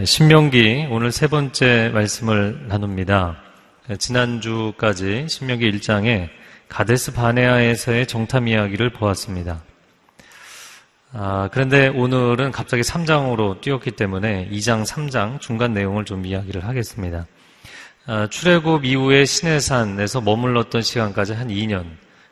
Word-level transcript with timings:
네, 0.00 0.06
신명기 0.06 0.86
오늘 0.90 1.12
세 1.12 1.26
번째 1.26 1.90
말씀을 1.92 2.68
나눕니다. 2.68 3.36
지난주까지 3.98 5.26
신명기 5.28 5.70
1장에 5.72 6.30
가데스 6.70 7.12
바네아에서의 7.12 8.06
정탐 8.06 8.48
이야기를 8.48 8.94
보았습니다. 8.94 9.62
아, 11.12 11.50
그런데 11.52 11.88
오늘은 11.88 12.50
갑자기 12.50 12.82
3장으로 12.82 13.60
뛰었기 13.60 13.90
때문에 13.90 14.48
2장, 14.50 14.86
3장 14.86 15.38
중간 15.38 15.74
내용을 15.74 16.06
좀 16.06 16.24
이야기를 16.24 16.64
하겠습니다. 16.64 17.26
아, 18.06 18.26
출애굽 18.30 18.86
이후에 18.86 19.26
시내산에서 19.26 20.22
머물렀던 20.22 20.80
시간까지 20.80 21.34
한 21.34 21.48
2년, 21.48 21.84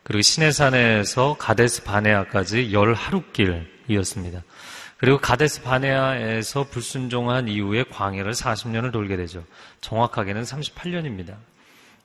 그리고 0.05 0.23
시내산에서 0.23 1.37
가데스 1.39 1.85
바네아까지 1.85 2.73
열 2.73 2.95
하루길이었습니다. 2.95 4.43
그리고 4.99 5.19
가데스 5.19 5.63
바네아에서 5.63 6.65
불순종한 6.65 7.47
이후에 7.49 7.85
광야를 7.85 8.33
40년을 8.33 8.93
돌게 8.93 9.17
되죠. 9.17 9.45
정확하게는 9.81 10.43
38년입니다. 10.43 11.37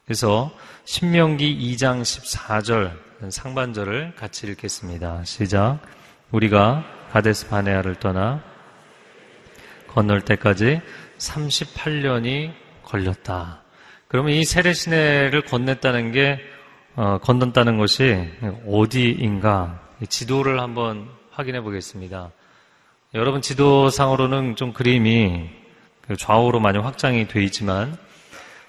그래서 0.05 0.51
신명기 0.85 1.75
2장 1.75 2.01
14절 2.01 3.31
상반절을 3.31 4.15
같이 4.15 4.45
읽겠습니다. 4.47 5.23
시작. 5.23 5.79
우리가 6.31 6.85
가데스 7.11 7.47
바네아를 7.49 7.95
떠나 7.95 8.43
건널 9.87 10.21
때까지 10.21 10.81
38년이 11.17 12.53
걸렸다. 12.83 13.61
그러면 14.07 14.33
이 14.33 14.45
세례 14.45 14.73
시내를 14.73 15.41
건넸다는 15.43 16.13
게 16.13 16.39
어, 16.95 17.17
건넌다는 17.23 17.77
것이 17.77 18.29
어디인가 18.67 19.81
지도를 20.07 20.59
한번 20.59 21.09
확인해 21.31 21.61
보겠습니다. 21.61 22.29
여러분 23.15 23.43
지도상으로는 23.43 24.55
좀 24.55 24.73
그림이 24.73 25.47
좌우로 26.17 26.59
많이 26.59 26.79
확장이 26.79 27.27
되어 27.27 27.43
있지만 27.43 27.95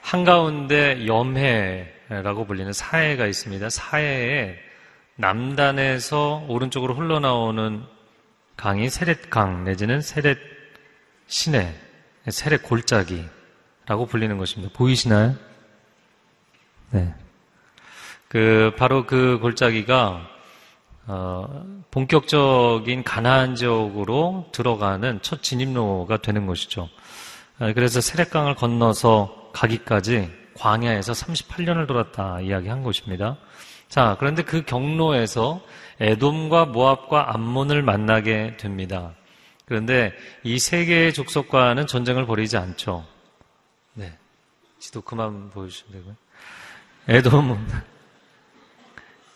한가운데 0.03 1.07
염해라고 1.07 2.45
불리는 2.47 2.71
사해가 2.75 3.27
있습니다. 3.27 3.71
사해에 3.71 4.57
남단에서 5.17 6.45
오른쪽으로 6.47 6.93
흘러나오는 6.93 7.85
강이 8.59 8.91
세렛강 8.91 9.65
내지는 9.65 10.03
세렛 10.03 10.37
시내, 11.27 11.75
세렛 12.29 12.65
골짜기라고 12.65 14.05
불리는 14.11 14.37
것입니다. 14.37 14.75
보이시나요? 14.77 15.37
네. 16.91 17.15
그 18.29 18.75
바로 18.77 19.07
그 19.07 19.39
골짜기가 19.41 20.34
어, 21.07 21.65
본격적인 21.91 23.05
가나안 23.05 23.55
지역으로 23.55 24.47
들어가는 24.53 25.21
첫 25.23 25.43
진입로가 25.43 26.19
되는 26.19 26.47
것이죠. 26.47 26.89
아, 27.59 27.73
그래서 27.73 28.01
세렛강을 28.01 28.55
건너서 28.55 29.51
가기까지 29.53 30.31
광야에서 30.57 31.13
38년을 31.13 31.87
돌았다 31.87 32.41
이야기한 32.41 32.83
것입니다. 32.83 33.37
자, 33.89 34.17
그런데 34.19 34.43
그 34.43 34.65
경로에서 34.65 35.61
에돔과 36.01 36.67
모압과 36.67 37.35
암몬을 37.35 37.83
만나게 37.83 38.57
됩니다. 38.57 39.13
그런데 39.67 40.13
이 40.43 40.59
세 40.59 40.85
개의 40.85 41.13
족속과는 41.15 41.87
전쟁을 41.87 42.27
벌이지 42.27 42.57
않죠. 42.57 43.05
네. 43.95 44.17
지도 44.79 45.01
그만 45.01 45.51
보여주시면 45.51 45.93
되고요. 45.93 46.17
에돔은, 47.09 47.67
네, 47.69 47.75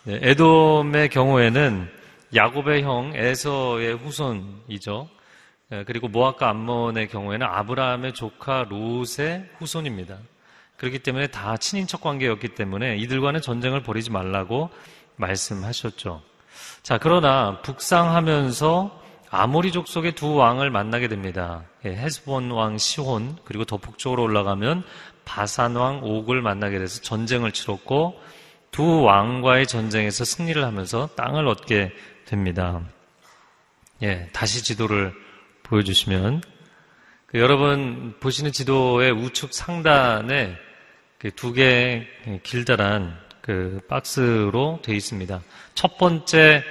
에돔의 0.09 1.11
경우에는 1.11 1.89
야곱의 2.35 2.83
형 2.83 3.13
에서의 3.15 3.95
후손이죠. 3.95 5.09
네, 5.71 5.85
그리고 5.85 6.09
모압과 6.09 6.49
암몬의 6.49 7.09
경우에는 7.09 7.47
아브라함의 7.47 8.15
조카 8.15 8.65
롯의 8.69 9.51
후손입니다. 9.59 10.17
그렇기 10.79 11.01
때문에 11.01 11.27
다 11.27 11.57
친인척 11.57 12.01
관계였기 12.01 12.55
때문에 12.55 12.97
이들과는 12.97 13.43
전쟁을 13.43 13.83
벌이지 13.83 14.11
말라고 14.11 14.71
말씀하셨죠. 15.17 16.23
자, 16.83 16.99
그러나 16.99 17.61
북상하면서 17.63 19.03
아모리 19.31 19.73
족 19.73 19.89
속의 19.89 20.13
두 20.13 20.35
왕을 20.35 20.71
만나게 20.71 21.09
됩니다. 21.09 21.65
예, 21.85 21.91
헤스본 21.91 22.51
왕 22.51 22.79
시혼 22.79 23.37
그리고 23.45 23.65
더 23.65 23.77
북쪽으로 23.77 24.23
올라가면 24.23 24.85
바산 25.27 25.77
왕 25.77 26.03
옥을 26.03 26.41
만나게 26.41 26.79
돼서 26.79 27.03
전쟁을 27.03 27.53
치렀고 27.53 28.19
두 28.79 29.03
왕과의 29.03 29.67
전쟁에서 29.67 30.25
승리를 30.25 30.65
하면서 30.65 31.09
땅을 31.17 31.49
얻게 31.49 31.91
됩니다. 32.27 32.81
예, 34.05 34.29
다시 34.33 34.63
지도를 34.63 35.13
보여주시면 35.65 36.43
그 37.27 37.41
여러분 37.41 38.15
보시는 38.21 38.53
지도의 38.53 39.11
우측 39.11 39.53
상단에 39.53 40.55
그 41.19 41.33
두 41.35 41.53
개의 41.53 42.07
길다란 42.45 43.19
그 43.41 43.81
박스로 43.89 44.79
되어 44.85 44.95
있습니다. 44.95 45.43
첫 45.75 45.99
번째 45.99 46.63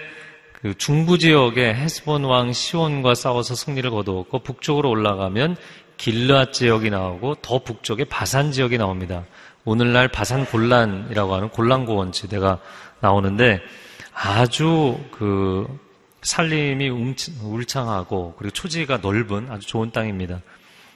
그 0.53 0.77
중부 0.77 1.17
지역의 1.17 1.75
헤스본 1.75 2.23
왕 2.23 2.53
시온과 2.53 3.15
싸워서 3.15 3.53
승리를 3.53 3.89
거두었고 3.89 4.43
북쪽으로 4.43 4.89
올라가면 4.89 5.57
길르앗 5.97 6.53
지역이 6.53 6.89
나오고 6.89 7.35
더 7.41 7.59
북쪽에 7.59 8.05
바산 8.05 8.53
지역이 8.53 8.77
나옵니다. 8.77 9.25
오늘날 9.67 10.07
바산 10.07 10.45
골란이라고 10.45 11.35
하는 11.35 11.49
골란고원 11.49 12.13
지대가 12.13 12.57
나오는데 13.01 13.59
아주 14.13 14.97
그 15.11 15.67
살림이 16.21 16.87
울창하고 16.87 18.35
그리고 18.37 18.53
초지가 18.53 18.99
넓은 18.99 19.51
아주 19.51 19.67
좋은 19.67 19.91
땅입니다. 19.91 20.39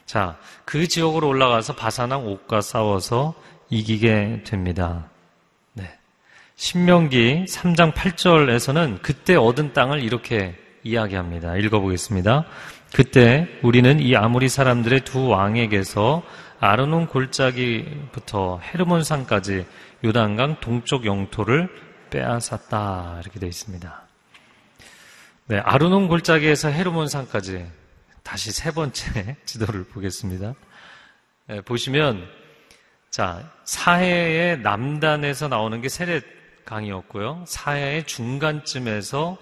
자, 0.06 0.38
그 0.64 0.88
지역으로 0.88 1.28
올라가서 1.28 1.76
바사랑 1.76 2.26
옥과 2.26 2.62
싸워서 2.62 3.34
이기게 3.68 4.42
됩니다. 4.46 5.04
네. 5.74 5.90
신명기 6.56 7.44
3장 7.50 7.92
8절에서는 7.92 9.02
그때 9.02 9.36
얻은 9.36 9.74
땅을 9.74 10.02
이렇게 10.02 10.58
이야기합니다. 10.82 11.58
읽어보겠습니다. 11.58 12.46
그때 12.94 13.48
우리는 13.62 14.00
이 14.00 14.16
아무리 14.16 14.48
사람들의 14.48 15.02
두 15.04 15.28
왕에게서 15.28 16.22
아르논 16.64 17.08
골짜기부터 17.08 18.60
헤르몬 18.60 19.02
산까지 19.02 19.66
요단강 20.04 20.60
동쪽 20.60 21.04
영토를 21.04 21.68
빼앗았다. 22.10 23.18
이렇게 23.20 23.40
되어 23.40 23.48
있습니다. 23.48 24.02
네, 25.46 25.58
아르논 25.58 26.06
골짜기에서 26.06 26.68
헤르몬 26.68 27.08
산까지 27.08 27.68
다시 28.22 28.52
세 28.52 28.70
번째 28.70 29.36
지도를 29.44 29.82
보겠습니다. 29.88 30.54
네, 31.48 31.62
보시면 31.62 32.28
자 33.10 33.52
사해의 33.64 34.60
남단에서 34.60 35.48
나오는 35.48 35.80
게 35.80 35.88
세렛 35.88 36.22
강이었고요. 36.64 37.42
사해의 37.44 38.06
중간쯤에서 38.06 39.36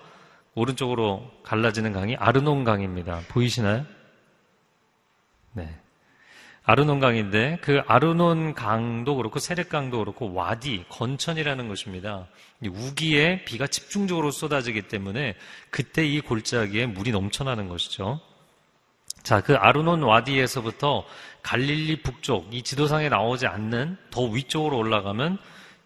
오른쪽으로 0.55 1.31
갈라지는 1.43 1.93
강이 1.93 2.17
아르논 2.17 2.65
강입니다. 2.65 3.21
보이시나요? 3.29 3.85
네. 5.53 5.79
아르논 6.71 7.01
강인데 7.01 7.59
그 7.63 7.83
아르논 7.89 8.55
강도 8.55 9.17
그렇고 9.17 9.41
세렛 9.41 9.69
강도 9.69 9.99
그렇고 9.99 10.33
와디 10.33 10.85
건천이라는 10.89 11.67
것입니다. 11.67 12.29
우기에 12.65 13.45
비가 13.45 13.67
집중적으로 13.67 14.31
쏟아지기 14.31 14.83
때문에 14.83 15.35
그때 15.71 16.07
이 16.07 16.21
골짜기에 16.21 16.87
물이 16.87 17.11
넘쳐나는 17.11 17.69
것이죠. 17.69 18.21
자, 19.25 19.41
그 19.41 19.57
아르논 19.57 20.05
와디에서부터 20.05 21.05
갈릴리 21.43 22.03
북쪽, 22.03 22.55
이 22.55 22.63
지도상에 22.63 23.09
나오지 23.09 23.49
않는 23.49 23.97
더 24.13 24.23
위쪽으로 24.27 24.79
올라가면 24.79 25.39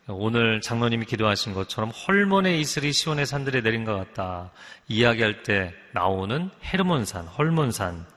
오늘 0.09 0.61
장로님이 0.61 1.07
기도하신 1.07 1.55
것처럼 1.55 1.93
헐몬의 1.93 2.61
이슬이 2.61 2.93
시온의 2.93 3.25
산들에 3.25 3.63
내린 3.63 3.87
것 3.87 3.97
같다. 3.97 4.51
이야기할 4.89 5.45
때 5.45 5.73
나오는 5.95 6.51
헤르몬산, 6.63 7.27
헐몬산. 7.27 8.14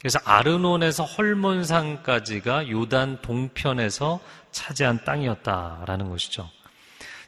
그래서 0.00 0.18
아르논에서 0.24 1.04
헐몬산까지가 1.04 2.70
요단 2.70 3.20
동편에서 3.20 4.20
차지한 4.50 5.04
땅이었다라는 5.04 6.08
것이죠. 6.08 6.48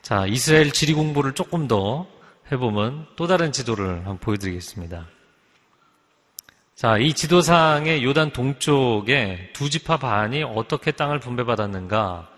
자, 0.01 0.27
이스라엘 0.27 0.73
지리 0.73 0.95
공부를 0.95 1.35
조금 1.35 1.69
더 1.69 2.07
해보면 2.51 3.07
또 3.17 3.27
다른 3.27 3.53
지도를 3.53 3.99
한번 3.99 4.19
보여드리겠습니다. 4.19 5.07
자, 6.75 6.97
이 6.97 7.13
지도상의 7.13 8.03
요단 8.03 8.33
동쪽에 8.33 9.51
두 9.53 9.69
지파 9.69 9.99
반이 9.99 10.43
어떻게 10.43 10.91
땅을 10.93 11.21
분배받았는가? 11.21 12.29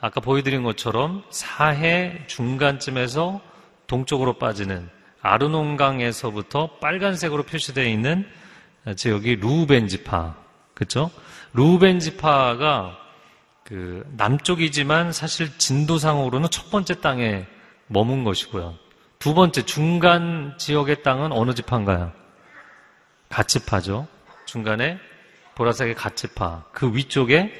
아까 0.00 0.20
보여드린 0.20 0.62
것처럼 0.62 1.22
사해 1.30 2.24
중간쯤에서 2.26 3.40
동쪽으로 3.86 4.38
빠지는 4.38 4.88
아르논강에서부터 5.20 6.78
빨간색으로 6.80 7.44
표시되어 7.44 7.84
있는 7.84 8.26
지역이 8.96 9.36
루벤 9.36 9.88
지파, 9.88 10.36
그렇죠? 10.74 11.10
루벤 11.52 12.00
지파가 12.00 12.98
그 13.64 14.04
남쪽이지만 14.16 15.12
사실 15.12 15.56
진도상으로는 15.58 16.50
첫 16.50 16.70
번째 16.70 17.00
땅에 17.00 17.46
머문 17.86 18.24
것이고요. 18.24 18.74
두 19.18 19.34
번째 19.34 19.62
중간 19.64 20.54
지역의 20.58 21.02
땅은 21.02 21.32
어느 21.32 21.54
지파인가요? 21.54 22.12
가치파죠. 23.28 24.08
중간에 24.46 24.98
보라색의 25.54 25.94
갓지파, 25.94 26.64
그 26.72 26.94
위쪽에 26.94 27.52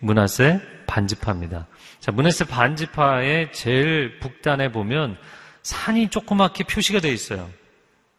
문하세 0.00 0.60
반지파입니다. 0.86 1.66
자, 2.00 2.12
문하세 2.12 2.46
반지파의 2.46 3.52
제일 3.52 4.18
북단에 4.20 4.72
보면 4.72 5.16
산이 5.62 6.08
조그맣게 6.08 6.64
표시가 6.64 7.00
되어 7.00 7.12
있어요. 7.12 7.48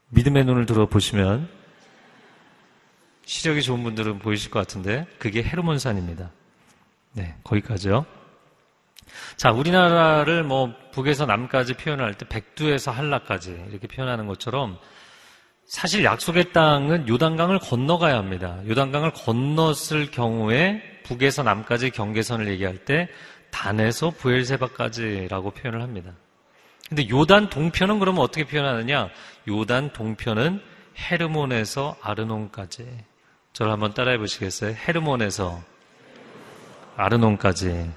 믿음의 0.10 0.46
눈을 0.46 0.66
들어 0.66 0.88
보시면 0.88 1.50
시력이 3.26 3.62
좋은 3.62 3.84
분들은 3.84 4.20
보이실 4.20 4.52
것 4.52 4.60
같은데 4.60 5.06
그게 5.20 5.44
헤르몬산입니다. 5.44 6.32
네, 7.14 7.36
거기까지요. 7.44 8.06
자, 9.38 9.52
우리나라를 9.52 10.44
뭐 10.44 10.74
북에서 10.92 11.26
남까지 11.26 11.76
표현할 11.76 12.16
때 12.16 12.28
백두에서 12.28 12.92
한라까지 12.92 13.66
이렇게 13.70 13.88
표현하는 13.88 14.28
것처럼 14.28 14.78
사실 15.66 16.04
약속의 16.04 16.54
땅은 16.54 17.08
요단강을 17.08 17.60
건너가야 17.60 18.16
합니다. 18.18 18.60
요단강을 18.68 19.12
건넜을 19.12 20.12
경우에 20.12 20.82
북에서 21.04 21.44
남까지 21.44 21.92
경계선을 21.92 22.48
얘기할 22.50 22.78
때 22.86 23.10
단에서 23.52 24.12
부엘세바까지라고 24.12 25.52
표현을 25.52 25.82
합니다. 25.82 26.12
근데 26.88 27.10
요단 27.10 27.50
동편은 27.50 28.00
그러면 28.00 28.22
어떻게 28.22 28.46
표현하느냐? 28.46 29.10
요단 29.48 29.94
동편은 29.94 30.62
헤르몬에서 30.98 31.98
아르논까지. 32.02 32.86
저를 33.56 33.72
한번 33.72 33.94
따라해 33.94 34.18
보시겠어요? 34.18 34.76
헤르몬에서 34.76 35.62
아르논까지. 36.98 37.90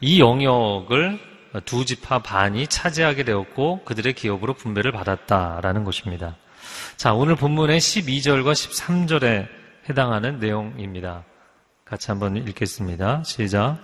이 0.00 0.18
영역을 0.18 1.20
두 1.66 1.84
지파 1.84 2.20
반이 2.20 2.66
차지하게 2.68 3.24
되었고 3.24 3.84
그들의 3.84 4.14
기업으로 4.14 4.54
분배를 4.54 4.92
받았다라는 4.92 5.84
것입니다. 5.84 6.36
자, 6.96 7.12
오늘 7.12 7.36
본문의 7.36 7.78
12절과 7.78 8.52
13절에 8.52 9.46
해당하는 9.90 10.40
내용입니다. 10.40 11.24
같이 11.84 12.10
한번 12.10 12.38
읽겠습니다. 12.38 13.24
시작. 13.24 13.76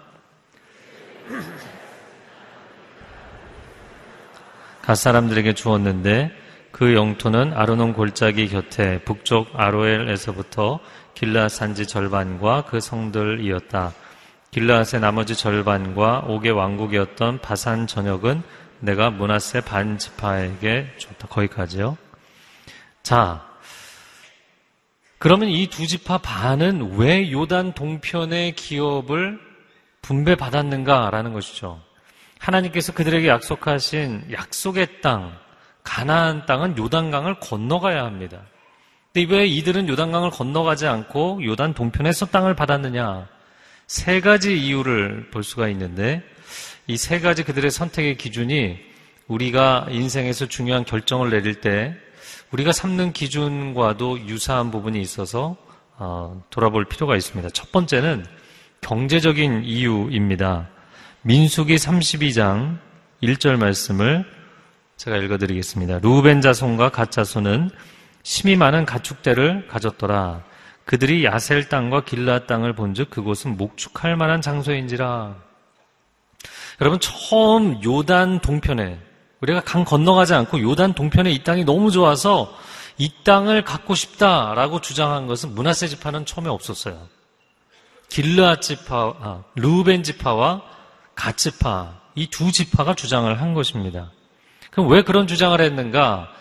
갓 4.80 4.94
사람들에게 4.94 5.52
주었는데 5.52 6.39
그 6.80 6.94
영토는 6.94 7.52
아르논 7.52 7.92
골짜기 7.92 8.48
곁에 8.48 9.02
북쪽 9.04 9.50
아로엘에서부터 9.52 10.80
길라 11.12 11.50
산지 11.50 11.86
절반과 11.86 12.64
그 12.64 12.80
성들이었다. 12.80 13.92
길라앗의 14.50 15.00
나머지 15.00 15.36
절반과 15.36 16.20
옥의 16.20 16.52
왕국이었던 16.52 17.42
바산 17.42 17.86
전역은 17.86 18.42
내가 18.78 19.10
문하세 19.10 19.60
반 19.60 19.98
지파에게 19.98 20.94
줬다. 20.96 21.28
거기까지요. 21.28 21.98
자, 23.02 23.46
그러면 25.18 25.50
이 25.50 25.66
두 25.66 25.86
지파 25.86 26.16
반은 26.16 26.96
왜 26.96 27.30
요단 27.30 27.74
동편의 27.74 28.52
기업을 28.52 29.38
분배받았는가라는 30.00 31.34
것이죠. 31.34 31.78
하나님께서 32.38 32.94
그들에게 32.94 33.28
약속하신 33.28 34.28
약속의 34.32 35.02
땅, 35.02 35.38
가나안 35.90 36.46
땅은 36.46 36.78
요단강을 36.78 37.40
건너가야 37.40 38.04
합니다. 38.04 38.42
근데 39.12 39.34
왜 39.34 39.46
이들은 39.46 39.88
요단강을 39.88 40.30
건너가지 40.30 40.86
않고 40.86 41.44
요단 41.44 41.74
동편에서 41.74 42.26
땅을 42.26 42.54
받았느냐? 42.54 43.26
세 43.88 44.20
가지 44.20 44.56
이유를 44.56 45.30
볼 45.32 45.42
수가 45.42 45.68
있는데 45.70 46.22
이 46.86 46.96
세 46.96 47.18
가지 47.18 47.42
그들의 47.42 47.72
선택의 47.72 48.16
기준이 48.18 48.78
우리가 49.26 49.88
인생에서 49.90 50.46
중요한 50.46 50.84
결정을 50.84 51.30
내릴 51.30 51.60
때 51.60 51.96
우리가 52.52 52.70
삼는 52.70 53.12
기준과도 53.12 54.28
유사한 54.28 54.70
부분이 54.70 55.00
있어서 55.00 55.56
어, 55.96 56.40
돌아볼 56.50 56.84
필요가 56.84 57.16
있습니다. 57.16 57.50
첫 57.50 57.72
번째는 57.72 58.26
경제적인 58.80 59.64
이유입니다. 59.64 60.68
민수기 61.22 61.74
32장 61.74 62.78
1절 63.22 63.56
말씀을 63.56 64.39
제가 65.00 65.16
읽어드리겠습니다. 65.16 66.00
루벤 66.00 66.42
자손과 66.42 66.90
갓 66.90 67.10
자손은 67.10 67.70
심이 68.22 68.54
많은 68.54 68.84
가축대를 68.84 69.66
가졌더라. 69.66 70.44
그들이 70.84 71.24
야셀 71.24 71.70
땅과 71.70 72.04
길라 72.04 72.44
땅을 72.44 72.74
본즉 72.74 73.08
그곳은 73.08 73.56
목축할 73.56 74.16
만한 74.16 74.42
장소인지라. 74.42 75.36
여러분 76.82 77.00
처음 77.00 77.82
요단 77.82 78.40
동편에 78.40 78.98
우리가 79.40 79.62
강 79.62 79.84
건너가지 79.86 80.34
않고 80.34 80.60
요단 80.60 80.92
동편에 80.92 81.30
이 81.30 81.42
땅이 81.44 81.64
너무 81.64 81.90
좋아서 81.90 82.54
이 82.98 83.10
땅을 83.24 83.64
갖고 83.64 83.94
싶다라고 83.94 84.82
주장한 84.82 85.26
것은 85.26 85.54
문하세 85.54 85.88
지파는 85.88 86.26
처음에 86.26 86.50
없었어요. 86.50 87.08
길르아 88.10 88.60
지파, 88.60 89.14
아, 89.18 89.44
루벤 89.54 90.02
지파와 90.02 90.60
가 91.14 91.32
지파 91.32 92.00
이 92.16 92.26
두 92.26 92.52
지파가 92.52 92.94
주장을 92.94 93.40
한 93.40 93.54
것입니다. 93.54 94.10
그럼 94.70 94.88
왜 94.88 95.02
그런 95.02 95.26
주장을 95.26 95.60
했는가? 95.60 96.32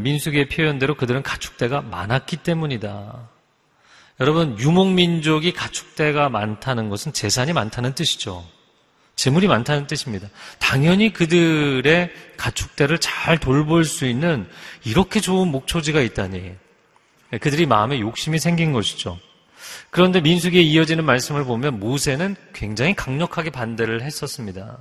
민숙의 0.00 0.48
표현대로 0.48 0.94
그들은 0.94 1.22
가축대가 1.22 1.80
많았기 1.80 2.38
때문이다. 2.38 3.28
여러분, 4.20 4.58
유목민족이 4.58 5.52
가축대가 5.52 6.28
많다는 6.28 6.88
것은 6.88 7.12
재산이 7.12 7.52
많다는 7.52 7.94
뜻이죠. 7.94 8.44
재물이 9.16 9.48
많다는 9.48 9.86
뜻입니다. 9.86 10.28
당연히 10.58 11.12
그들의 11.12 12.12
가축대를 12.36 12.98
잘 12.98 13.38
돌볼 13.38 13.84
수 13.84 14.06
있는 14.06 14.48
이렇게 14.84 15.20
좋은 15.20 15.48
목초지가 15.48 16.00
있다니. 16.02 16.52
그들이 17.40 17.66
마음에 17.66 18.00
욕심이 18.00 18.38
생긴 18.38 18.72
것이죠. 18.72 19.18
그런데 19.90 20.20
민숙에 20.20 20.60
이어지는 20.60 21.04
말씀을 21.04 21.44
보면 21.44 21.80
모세는 21.80 22.36
굉장히 22.52 22.94
강력하게 22.94 23.50
반대를 23.50 24.02
했었습니다. 24.02 24.78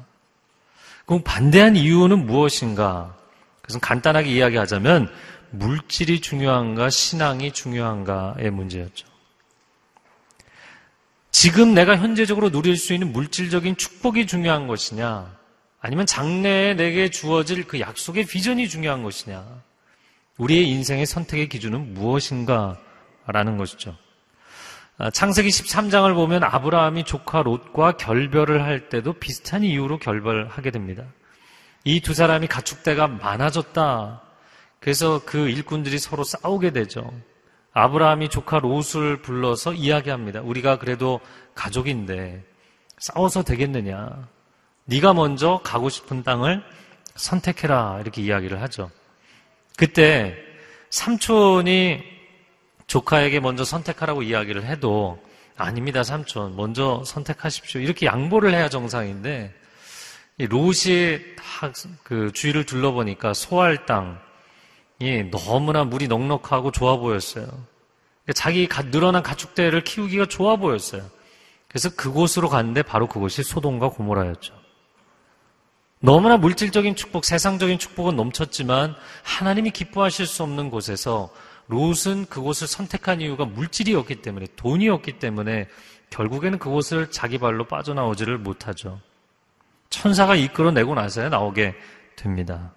그럼 1.07 1.21
반대한 1.23 1.77
이유는 1.77 2.25
무엇인가? 2.25 3.15
그것은 3.61 3.79
간단하게 3.79 4.29
이야기하자면 4.29 5.09
물질이 5.51 6.19
중요한가 6.19 6.89
신앙이 6.89 7.53
중요한가의 7.53 8.51
문제였죠. 8.51 9.07
지금 11.31 11.73
내가 11.73 11.95
현재적으로 11.95 12.51
누릴 12.51 12.75
수 12.75 12.93
있는 12.93 13.13
물질적인 13.13 13.77
축복이 13.77 14.27
중요한 14.27 14.67
것이냐? 14.67 15.33
아니면 15.79 16.05
장래에 16.05 16.73
내게 16.73 17.09
주어질 17.09 17.65
그 17.67 17.79
약속의 17.79 18.25
비전이 18.25 18.67
중요한 18.67 19.01
것이냐? 19.01 19.45
우리의 20.37 20.67
인생의 20.69 21.05
선택의 21.05 21.47
기준은 21.47 21.93
무엇인가? 21.93 22.77
라는 23.27 23.57
것이죠. 23.57 23.95
아, 24.99 25.11
창세기 25.11 25.49
13장을 25.49 26.11
보면 26.15 26.43
아브라함이 26.43 27.03
조카 27.03 27.43
롯과 27.43 27.97
결별을 27.97 28.63
할 28.63 28.89
때도 28.89 29.13
비슷한 29.13 29.63
이유로 29.63 29.99
결별하게 29.99 30.71
됩니다. 30.71 31.03
이 31.83 32.01
두 32.01 32.13
사람이 32.13 32.47
가축대가 32.47 33.07
많아졌다. 33.07 34.21
그래서 34.79 35.21
그 35.25 35.49
일꾼들이 35.49 35.99
서로 35.99 36.23
싸우게 36.23 36.71
되죠. 36.71 37.13
아브라함이 37.73 38.29
조카 38.29 38.57
롯을 38.59 39.21
불러서 39.21 39.73
이야기합니다. 39.73 40.41
우리가 40.41 40.79
그래도 40.79 41.19
가족인데 41.53 42.43
싸워서 42.97 43.43
되겠느냐? 43.43 44.27
네가 44.85 45.13
먼저 45.13 45.61
가고 45.63 45.89
싶은 45.89 46.23
땅을 46.23 46.63
선택해라 47.15 47.99
이렇게 48.01 48.23
이야기를 48.23 48.61
하죠. 48.63 48.89
그때 49.77 50.35
삼촌이 50.89 52.16
조카에게 52.87 53.39
먼저 53.39 53.63
선택하라고 53.63 54.23
이야기를 54.23 54.65
해도 54.65 55.21
아닙니다 55.57 56.03
삼촌 56.03 56.55
먼저 56.55 57.03
선택하십시오 57.05 57.81
이렇게 57.81 58.05
양보를 58.05 58.53
해야 58.53 58.69
정상인데 58.69 59.53
롯이 60.39 61.19
그 62.03 62.31
주위를 62.31 62.65
둘러보니까 62.65 63.33
소할 63.33 63.85
땅 63.85 64.19
예, 65.01 65.23
너무나 65.23 65.83
물이 65.83 66.07
넉넉하고 66.07 66.71
좋아 66.71 66.97
보였어요. 66.97 67.45
그러니까 67.45 68.33
자기 68.33 68.67
늘어난 68.91 69.21
가축대를 69.23 69.83
키우기가 69.83 70.25
좋아 70.25 70.55
보였어요. 70.55 71.03
그래서 71.67 71.89
그곳으로 71.89 72.49
갔는데 72.49 72.81
바로 72.81 73.07
그곳이 73.07 73.43
소돔과 73.43 73.89
고모라였죠. 73.89 74.53
너무나 75.99 76.37
물질적인 76.37 76.95
축복, 76.95 77.25
세상적인 77.25 77.79
축복은 77.79 78.15
넘쳤지만 78.15 78.95
하나님이 79.23 79.71
기뻐하실 79.71 80.25
수 80.25 80.43
없는 80.43 80.69
곳에서 80.69 81.29
롯은 81.67 82.27
그곳을 82.29 82.67
선택한 82.67 83.21
이유가 83.21 83.45
물질이었기 83.45 84.21
때문에 84.21 84.47
돈이었기 84.55 85.19
때문에 85.19 85.67
결국에는 86.09 86.59
그곳을 86.59 87.11
자기 87.11 87.37
발로 87.37 87.65
빠져나오지를 87.65 88.37
못하죠. 88.37 88.99
천사가 89.89 90.35
이끌어내고 90.35 90.95
나서야 90.95 91.29
나오게 91.29 91.75
됩니다. 92.15 92.73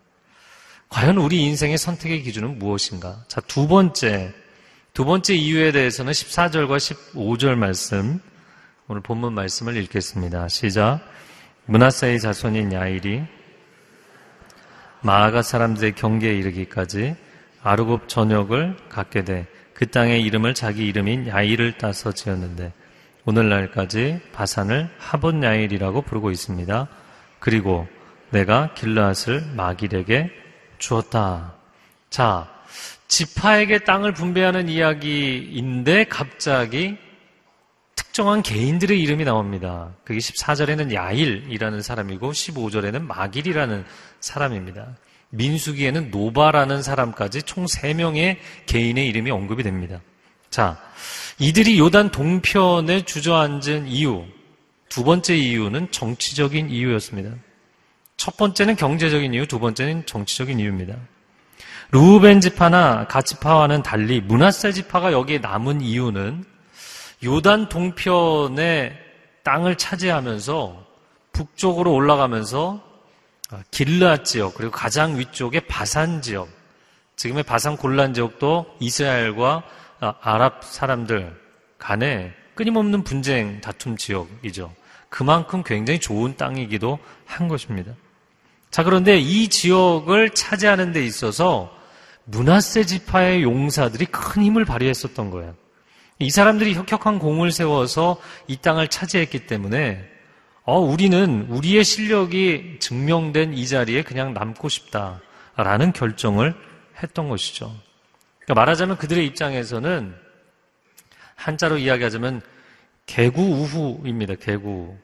과연 0.89 1.19
우리 1.19 1.43
인생의 1.45 1.79
선택의 1.79 2.23
기준은 2.23 2.59
무엇인가? 2.59 3.25
자, 3.29 3.41
두 3.41 3.69
번째. 3.69 4.35
두 4.93 5.05
번째 5.05 5.35
이유에 5.35 5.71
대해서는 5.71 6.13
14절과 6.13 6.77
15절 6.79 7.55
말씀, 7.55 8.21
오늘 8.89 9.01
본문 9.01 9.35
말씀을 9.35 9.77
읽겠습니다. 9.77 10.49
시작. 10.49 11.01
문하사의 11.67 12.19
자손인 12.19 12.73
야일이 12.73 13.23
마아가 15.03 15.43
사람들의 15.43 15.95
경계에 15.95 16.35
이르기까지 16.35 17.15
아르곱 17.63 18.09
전역을 18.09 18.77
갖게 18.89 19.25
돼 19.25 19.47
그 19.81 19.87
땅의 19.87 20.21
이름을 20.25 20.53
자기 20.53 20.87
이름인 20.87 21.29
야일을 21.29 21.79
따서 21.79 22.13
지었는데 22.13 22.71
오늘날까지 23.25 24.21
바산을 24.31 24.91
하본 24.99 25.43
야일이라고 25.43 26.03
부르고 26.03 26.31
있습니다. 26.31 26.87
그리고 27.39 27.89
내가 28.29 28.75
길라앗을 28.75 29.41
마길에게 29.57 30.31
주었다. 30.77 31.55
자, 32.11 32.47
지파에게 33.09 33.79
땅을 33.85 34.13
분배하는 34.13 34.69
이야기인데 34.69 36.05
갑자기 36.11 36.99
특정한 37.97 38.43
개인들의 38.43 39.01
이름이 39.01 39.25
나옵니다. 39.25 39.95
그게 40.05 40.19
14절에는 40.19 40.93
야일이라는 40.93 41.81
사람이고 41.81 42.33
15절에는 42.33 43.01
마길이라는 43.07 43.87
사람입니다. 44.21 44.89
민수기에는 45.31 46.11
노바라는 46.11 46.83
사람까지 46.83 47.43
총 47.43 47.65
3명의 47.65 48.37
개인의 48.67 49.07
이름이 49.09 49.31
언급이 49.31 49.63
됩니다. 49.63 50.01
자, 50.51 50.79
이들이 51.39 51.79
요단 51.79 52.11
동편에 52.11 53.05
주저앉은 53.05 53.87
이유, 53.87 54.25
두 54.89 55.05
번째 55.05 55.37
이유는 55.37 55.93
정치적인 55.93 56.71
이유였습니다. 56.71 57.31
첫 58.17 58.37
번째는 58.37 58.77
경제적인 58.77 59.33
이유, 59.33 59.47
두 59.47 59.59
번째는 59.59 60.05
정치적인 60.07 60.59
이유입니다. 60.59 60.97
루벤 61.93 62.41
지파나 62.41 63.07
가지파와는 63.07 63.83
달리 63.83 64.21
문하세 64.21 64.73
지파가 64.73 65.13
여기에 65.13 65.39
남은 65.39 65.81
이유는 65.81 66.45
요단 67.25 67.69
동편의 67.69 68.97
땅을 69.43 69.77
차지하면서 69.77 70.87
북쪽으로 71.33 71.93
올라가면서 71.93 72.90
길르앗 73.71 74.25
지역 74.25 74.55
그리고 74.55 74.73
가장 74.73 75.19
위쪽의 75.19 75.63
바산 75.63 76.23
지역 76.23 76.49
지금의 77.17 77.43
바산 77.43 77.77
골란 77.77 78.15
지역도 78.15 78.77
이스라엘과 78.81 79.63
아랍 80.21 80.65
사람들 80.65 81.39
간에 81.79 82.33
끊임없는 82.55 83.05
분쟁 83.05 83.61
다툼 83.61 83.97
지역이죠. 83.97 84.73
그만큼 85.09 85.63
굉장히 85.63 85.99
좋은 85.99 86.37
땅이기도 86.37 86.99
한 87.27 87.49
것입니다. 87.49 87.93
자 88.71 88.85
그런데 88.85 89.19
이 89.19 89.49
지역을 89.49 90.31
차지하는 90.31 90.93
데 90.93 91.05
있어서 91.05 91.75
문하세 92.25 92.85
지파의 92.85 93.43
용사들이 93.43 94.07
큰 94.07 94.43
힘을 94.43 94.65
발휘했었던 94.65 95.31
거예요. 95.31 95.55
이 96.21 96.31
사람들이 96.31 96.75
혁혁한 96.75 97.19
공을 97.19 97.51
세워서 97.51 98.21
이 98.47 98.57
땅을 98.57 98.89
차지했기 98.89 99.47
때문에 99.47 100.10
어, 100.71 100.79
우리는 100.79 101.49
우리의 101.49 101.83
실력이 101.83 102.77
증명된 102.79 103.55
이 103.55 103.67
자리에 103.67 104.05
그냥 104.05 104.33
남고 104.35 104.69
싶다라는 104.69 105.93
결정을 105.93 106.55
했던 107.03 107.29
것이죠. 107.29 107.75
그러니까 108.39 108.55
말하자면 108.55 108.97
그들의 108.97 109.27
입장에서는 109.27 110.15
한자로 111.35 111.79
이야기하자면 111.79 112.43
개구 113.07 113.43
우후입니다. 113.43 114.37
개구. 114.37 114.97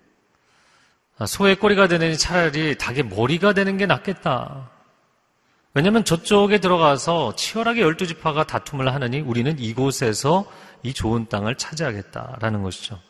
아, 1.19 1.27
소의 1.27 1.57
꼬리가 1.57 1.89
되느니 1.89 2.17
차라리 2.17 2.79
닭의 2.79 3.07
머리가 3.07 3.53
되는 3.53 3.77
게 3.77 3.87
낫겠다. 3.87 4.71
왜냐하면 5.75 6.05
저쪽에 6.05 6.61
들어가서 6.61 7.35
치열하게 7.35 7.81
열두 7.81 8.07
지파가 8.07 8.45
다툼을 8.45 8.95
하느니 8.95 9.19
우리는 9.19 9.59
이곳에서 9.59 10.49
이 10.85 10.95
좋은 10.95 11.27
땅을 11.29 11.57
차지하겠다라는 11.57 12.63
것이죠. 12.63 13.01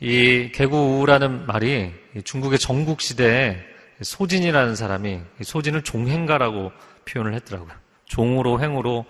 이 0.00 0.50
개구라는 0.52 1.46
말이 1.46 1.92
중국의 2.24 2.58
전국 2.58 3.00
시대에 3.00 3.58
소진이라는 4.02 4.74
사람이 4.76 5.20
소진을 5.42 5.82
종행가라고 5.82 6.72
표현을 7.04 7.34
했더라고요. 7.34 7.72
종으로 8.06 8.60
행으로 8.60 9.04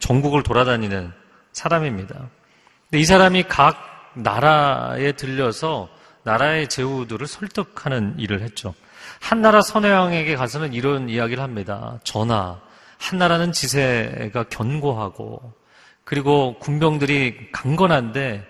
전국을 0.00 0.42
돌아다니는 0.42 1.12
사람입니다. 1.52 2.30
근데 2.88 3.00
이 3.00 3.04
사람이 3.04 3.44
각 3.44 4.12
나라에 4.14 5.12
들려서 5.12 5.88
나라의 6.22 6.68
제후들을 6.68 7.26
설득하는 7.26 8.18
일을 8.18 8.42
했죠. 8.42 8.74
한 9.20 9.42
나라 9.42 9.62
선회왕에게 9.62 10.36
가서는 10.36 10.72
이런 10.72 11.08
이야기를 11.08 11.42
합니다. 11.42 12.00
전하, 12.04 12.60
한 12.98 13.18
나라는 13.18 13.52
지세가 13.52 14.44
견고하고 14.44 15.52
그리고 16.04 16.58
군병들이 16.58 17.52
강건한데 17.52 18.46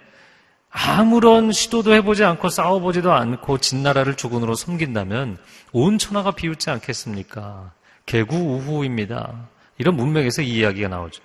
아무런 0.70 1.50
시도도 1.50 1.92
해보지 1.94 2.24
않고 2.24 2.48
싸워보지도 2.48 3.12
않고 3.12 3.58
진나라를 3.58 4.16
주군으로 4.16 4.54
섬긴다면 4.54 5.38
온 5.72 5.98
천하가 5.98 6.30
비웃지 6.30 6.70
않겠습니까? 6.70 7.72
개구 8.06 8.36
우후입니다. 8.36 9.48
이런 9.78 9.96
문맥에서 9.96 10.42
이 10.42 10.58
이야기가 10.58 10.88
나오죠. 10.88 11.22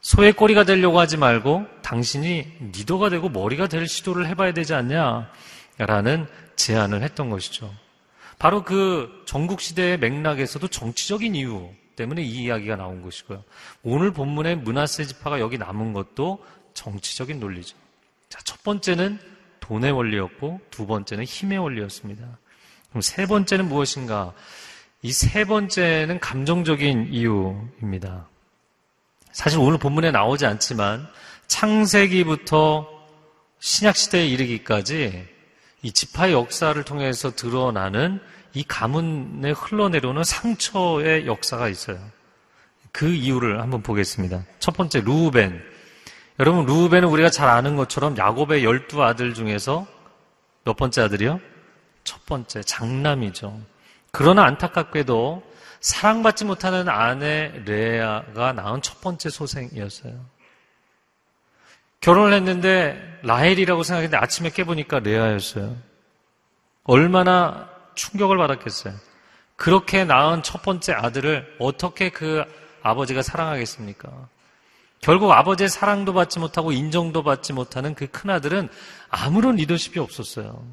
소의 0.00 0.34
꼬리가 0.34 0.64
되려고 0.64 1.00
하지 1.00 1.16
말고 1.16 1.66
당신이 1.82 2.70
리더가 2.74 3.08
되고 3.08 3.28
머리가 3.28 3.66
될 3.66 3.88
시도를 3.88 4.26
해봐야 4.28 4.52
되지 4.52 4.74
않냐? 4.74 5.30
라는 5.78 6.26
제안을 6.56 7.02
했던 7.02 7.30
것이죠. 7.30 7.72
바로 8.38 8.62
그 8.62 9.22
전국시대의 9.26 9.98
맥락에서도 9.98 10.68
정치적인 10.68 11.34
이유 11.34 11.70
때문에 11.96 12.22
이 12.22 12.44
이야기가 12.44 12.76
나온 12.76 13.02
것이고요. 13.02 13.42
오늘 13.82 14.12
본문의 14.12 14.56
문화세 14.56 15.04
지파가 15.04 15.40
여기 15.40 15.56
남은 15.56 15.94
것도 15.94 16.44
정치적인 16.74 17.40
논리죠. 17.40 17.76
자, 18.28 18.38
첫 18.44 18.62
번째는 18.62 19.18
돈의 19.60 19.92
원리였고 19.92 20.60
두 20.70 20.86
번째는 20.86 21.24
힘의 21.24 21.58
원리였습니다. 21.58 22.38
그럼 22.90 23.02
세 23.02 23.26
번째는 23.26 23.68
무엇인가? 23.68 24.32
이 25.02 25.12
세 25.12 25.44
번째는 25.44 26.18
감정적인 26.18 27.08
이유입니다. 27.12 28.28
사실 29.30 29.58
오늘 29.60 29.78
본문에 29.78 30.10
나오지 30.10 30.46
않지만 30.46 31.06
창세기부터 31.46 32.88
신약시대에 33.60 34.26
이르기까지 34.26 35.28
이 35.82 35.92
지파의 35.92 36.32
역사를 36.32 36.82
통해서 36.82 37.34
드러나는 37.36 38.20
이 38.54 38.64
가문에 38.64 39.50
흘러내려오는 39.50 40.24
상처의 40.24 41.26
역사가 41.26 41.68
있어요. 41.68 42.00
그 42.90 43.08
이유를 43.08 43.60
한번 43.60 43.82
보겠습니다. 43.82 44.44
첫 44.58 44.76
번째, 44.76 45.02
루벤. 45.02 45.75
여러분, 46.38 46.66
루벤은 46.66 47.08
우리가 47.08 47.30
잘 47.30 47.48
아는 47.48 47.76
것처럼 47.76 48.16
야곱의 48.16 48.62
열두 48.64 49.02
아들 49.02 49.32
중에서 49.32 49.86
몇 50.64 50.76
번째 50.76 51.02
아들이요? 51.02 51.40
첫 52.04 52.26
번째, 52.26 52.62
장남이죠. 52.62 53.58
그러나 54.12 54.44
안타깝게도 54.44 55.42
사랑받지 55.80 56.44
못하는 56.44 56.88
아내 56.88 57.52
레아가 57.64 58.52
낳은 58.52 58.82
첫 58.82 59.00
번째 59.00 59.30
소생이었어요. 59.30 60.12
결혼을 62.00 62.34
했는데 62.34 63.18
라헬이라고 63.22 63.82
생각했는데 63.82 64.16
아침에 64.16 64.50
깨보니까 64.50 65.00
레아였어요. 65.00 65.76
얼마나 66.84 67.68
충격을 67.94 68.36
받았겠어요. 68.36 68.94
그렇게 69.56 70.04
낳은 70.04 70.42
첫 70.42 70.62
번째 70.62 70.92
아들을 70.92 71.56
어떻게 71.58 72.10
그 72.10 72.44
아버지가 72.82 73.22
사랑하겠습니까? 73.22 74.28
결국 75.00 75.30
아버지의 75.32 75.68
사랑도 75.68 76.12
받지 76.12 76.38
못하고 76.38 76.72
인정도 76.72 77.22
받지 77.22 77.52
못하는 77.52 77.94
그 77.94 78.06
큰아들은 78.06 78.68
아무런 79.08 79.56
리더십이 79.56 79.98
없었어요. 80.00 80.64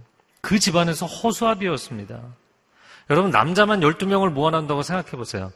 그 0.41 0.59
집안에서 0.59 1.05
허수아비였습니다. 1.05 2.21
여러분, 3.09 3.31
남자만 3.31 3.81
12명을 3.81 4.29
모아놓는다고 4.29 4.81
생각해 4.81 5.11
보세요. 5.11 5.51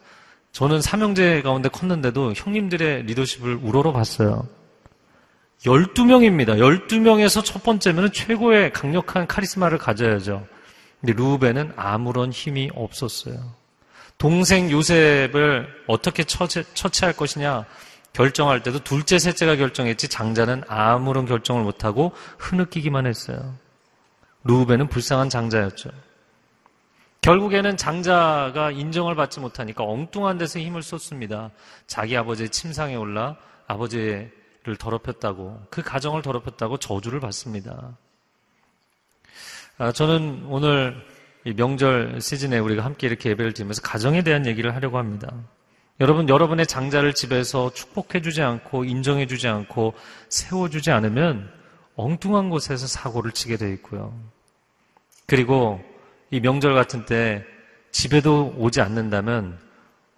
저는 0.52 0.80
삼형제 0.80 1.42
가운데 1.42 1.68
컸는데도 1.68 2.32
형님들의 2.34 3.04
리더십을 3.04 3.60
우러러 3.62 3.92
봤어요. 3.92 4.46
12명입니다. 5.64 6.58
12명에서 6.58 7.44
첫 7.44 7.62
번째면 7.62 8.12
최고의 8.12 8.72
강력한 8.72 9.26
카리스마를 9.26 9.78
가져야죠. 9.78 10.46
근데 11.00 11.12
루벤은 11.12 11.72
아무런 11.76 12.32
힘이 12.32 12.70
없었어요. 12.74 13.36
동생 14.18 14.70
요셉을 14.70 15.68
어떻게 15.86 16.24
처치, 16.24 16.64
처치할 16.74 17.14
것이냐 17.14 17.64
결정할 18.12 18.62
때도 18.62 18.80
둘째, 18.80 19.18
셋째가 19.18 19.56
결정했지 19.56 20.08
장자는 20.08 20.64
아무런 20.66 21.26
결정을 21.26 21.62
못하고 21.62 22.12
흐느끼기만 22.38 23.06
했어요. 23.06 23.54
루벤은 24.44 24.88
불쌍한 24.88 25.28
장자였죠. 25.28 25.90
결국에는 27.20 27.76
장자가 27.76 28.70
인정을 28.70 29.14
받지 29.14 29.40
못하니까 29.40 29.84
엉뚱한 29.84 30.38
데서 30.38 30.58
힘을 30.58 30.82
쏟습니다. 30.82 31.50
자기 31.86 32.16
아버지의 32.16 32.48
침상에 32.50 32.94
올라 32.94 33.36
아버지를 33.66 34.30
더럽혔다고, 34.78 35.60
그 35.70 35.82
가정을 35.82 36.22
더럽혔다고 36.22 36.78
저주를 36.78 37.20
받습니다. 37.20 37.96
아, 39.78 39.92
저는 39.92 40.46
오늘 40.46 41.04
명절 41.44 42.20
시즌에 42.20 42.58
우리가 42.58 42.84
함께 42.84 43.06
이렇게 43.06 43.30
예배를 43.30 43.52
드리면서 43.52 43.82
가정에 43.82 44.22
대한 44.22 44.46
얘기를 44.46 44.74
하려고 44.74 44.98
합니다. 44.98 45.32
여러분, 46.00 46.28
여러분의 46.28 46.66
장자를 46.66 47.12
집에서 47.12 47.72
축복해주지 47.72 48.40
않고 48.42 48.84
인정해주지 48.84 49.48
않고 49.48 49.94
세워주지 50.28 50.92
않으면 50.92 51.50
엉뚱한 51.96 52.50
곳에서 52.50 52.86
사고를 52.86 53.32
치게 53.32 53.56
돼 53.56 53.72
있고요. 53.74 54.16
그리고 55.26 55.80
이 56.30 56.40
명절 56.40 56.74
같은 56.74 57.04
때 57.04 57.44
집에도 57.90 58.54
오지 58.56 58.80
않는다면 58.80 59.58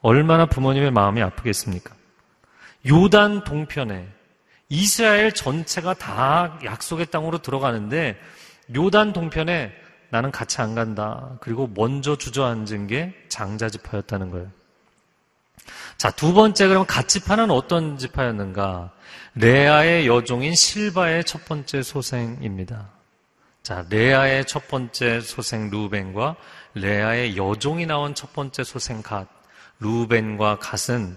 얼마나 0.03 0.47
부모님의 0.47 0.91
마음이 0.91 1.23
아프겠습니까? 1.23 1.95
요단 2.87 3.45
동편에 3.45 4.07
이스라엘 4.69 5.33
전체가 5.33 5.95
다 5.95 6.59
약속의 6.63 7.07
땅으로 7.07 7.39
들어가는데 7.39 8.19
요단 8.75 9.15
동편에 9.15 9.73
나는 10.11 10.31
같이 10.31 10.61
안 10.61 10.75
간다. 10.75 11.39
그리고 11.41 11.71
먼저 11.75 12.17
주저앉은 12.17 12.87
게 12.87 13.15
장자 13.29 13.69
지파였다는 13.71 14.31
거예요. 14.31 14.60
자, 15.97 16.11
두 16.11 16.33
번째 16.33 16.69
그러면 16.69 16.87
갓지파는 16.87 17.51
어떤 17.51 17.99
지파였는가? 17.99 18.91
레아의 19.35 20.07
여종인 20.07 20.55
실바의 20.55 21.25
첫 21.25 21.45
번째 21.45 21.83
소생입니다. 21.83 22.91
자, 23.63 23.85
레아의 23.91 24.47
첫 24.47 24.69
번째 24.69 25.21
소생 25.21 25.71
루벤과 25.71 26.37
레아의 26.75 27.37
여종이 27.37 27.87
나온 27.87 28.15
첫 28.15 28.33
번째 28.33 28.65
소생 28.65 29.03
갓. 29.03 29.29
루벤과 29.81 30.59
갓은 30.59 31.17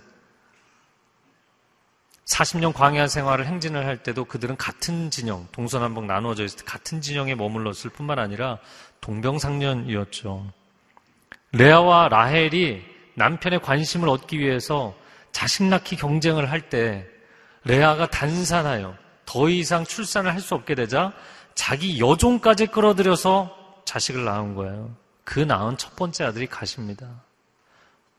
40년 2.26 2.74
광야 2.74 3.08
생활을 3.08 3.46
행진을 3.46 3.86
할 3.86 4.02
때도 4.02 4.26
그들은 4.26 4.56
같은 4.56 5.12
진영, 5.12 5.48
동서남북 5.52 6.06
나누어져 6.06 6.46
있을 6.46 6.60
때 6.60 6.64
같은 6.66 7.02
진영에 7.02 7.36
머물렀을 7.36 7.90
뿐만 7.90 8.20
아니라 8.20 8.60
동병상련이었죠. 9.02 10.52
레아와 11.52 12.08
라헬이 12.08 12.93
남편의 13.16 13.62
관심을 13.62 14.10
얻기 14.10 14.40
위해서 14.40 14.96
자식 15.32 15.64
낳기 15.64 15.96
경쟁을 15.96 16.50
할 16.52 16.70
때 16.70 17.06
레아가 17.66 18.08
단산하여 18.10 18.96
더 19.26 19.50
이상 19.50 19.86
출산을 19.86 20.34
할 20.34 20.42
수 20.42 20.54
없게 20.56 20.76
되자 20.76 21.14
자기 21.56 22.00
여종까지 22.00 22.68
끌어들여서 22.68 23.82
자식을 23.86 24.24
낳은 24.24 24.56
거예요. 24.56 24.96
그 25.24 25.40
낳은 25.40 25.78
첫 25.78 25.96
번째 25.96 26.26
아들이 26.26 26.48
가십니다. 26.48 27.08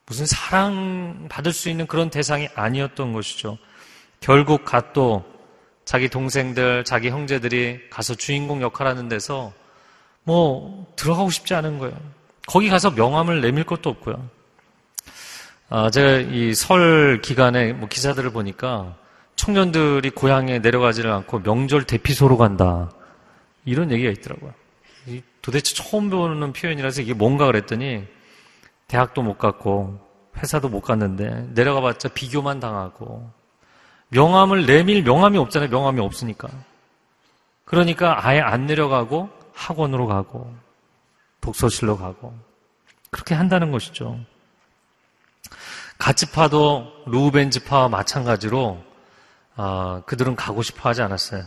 무슨 0.06 0.26
사랑받을 0.26 1.52
수 1.52 1.68
있는 1.68 1.86
그런 1.86 2.10
대상이 2.10 2.48
아니었던 2.54 3.12
것이죠. 3.12 3.58
결국 4.20 4.64
갓도 4.64 5.24
자기 5.84 6.08
동생들, 6.08 6.84
자기 6.84 7.10
형제들이 7.10 7.90
가서 7.90 8.14
주인공 8.14 8.62
역할하는 8.62 9.08
데서 9.08 9.52
뭐 10.22 10.90
들어가고 10.96 11.30
싶지 11.30 11.54
않은 11.54 11.78
거예요. 11.78 11.94
거기 12.46 12.70
가서 12.70 12.90
명함을 12.90 13.40
내밀 13.40 13.64
것도 13.64 13.90
없고요. 13.90 14.28
아, 15.68 15.90
제가 15.90 16.18
이 16.30 16.54
설 16.54 17.20
기간에 17.22 17.72
뭐 17.72 17.88
기사들을 17.88 18.30
보니까 18.30 18.94
청년들이 19.36 20.10
고향에 20.10 20.58
내려가지를 20.60 21.10
않고 21.10 21.40
명절 21.42 21.84
대피소로 21.84 22.36
간다. 22.36 22.90
이런 23.64 23.90
얘기가 23.90 24.10
있더라고요. 24.10 24.52
도대체 25.42 25.74
처음 25.74 26.10
배우는 26.10 26.52
표현이라서 26.52 27.02
이게 27.02 27.12
뭔가 27.14 27.46
그랬더니 27.46 28.04
대학도 28.88 29.22
못 29.22 29.36
갔고 29.38 29.98
회사도 30.38 30.68
못 30.68 30.80
갔는데 30.80 31.48
내려가 31.54 31.80
봤자 31.80 32.08
비교만 32.08 32.60
당하고 32.60 33.30
명함을 34.08 34.66
내밀 34.66 35.02
명함이 35.02 35.36
없잖아요. 35.38 35.70
명함이 35.70 36.00
없으니까. 36.00 36.48
그러니까 37.64 38.26
아예 38.26 38.40
안 38.40 38.66
내려가고 38.66 39.28
학원으로 39.54 40.06
가고 40.06 40.54
독서실로 41.40 41.96
가고 41.96 42.34
그렇게 43.10 43.34
한다는 43.34 43.70
것이죠. 43.70 44.18
가치파도 45.98 47.04
루벤지파와 47.06 47.88
마찬가지로 47.88 48.82
어, 49.56 50.02
그들은 50.06 50.36
가고 50.36 50.62
싶어 50.62 50.88
하지 50.88 51.02
않았어요. 51.02 51.44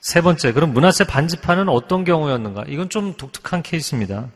세 0.00 0.20
번째, 0.20 0.52
그럼 0.52 0.72
문하세 0.72 1.04
반지파는 1.04 1.68
어떤 1.68 2.04
경우였는가? 2.04 2.64
이건 2.68 2.88
좀 2.88 3.14
독특한 3.14 3.62
케이스입니다. 3.62 4.28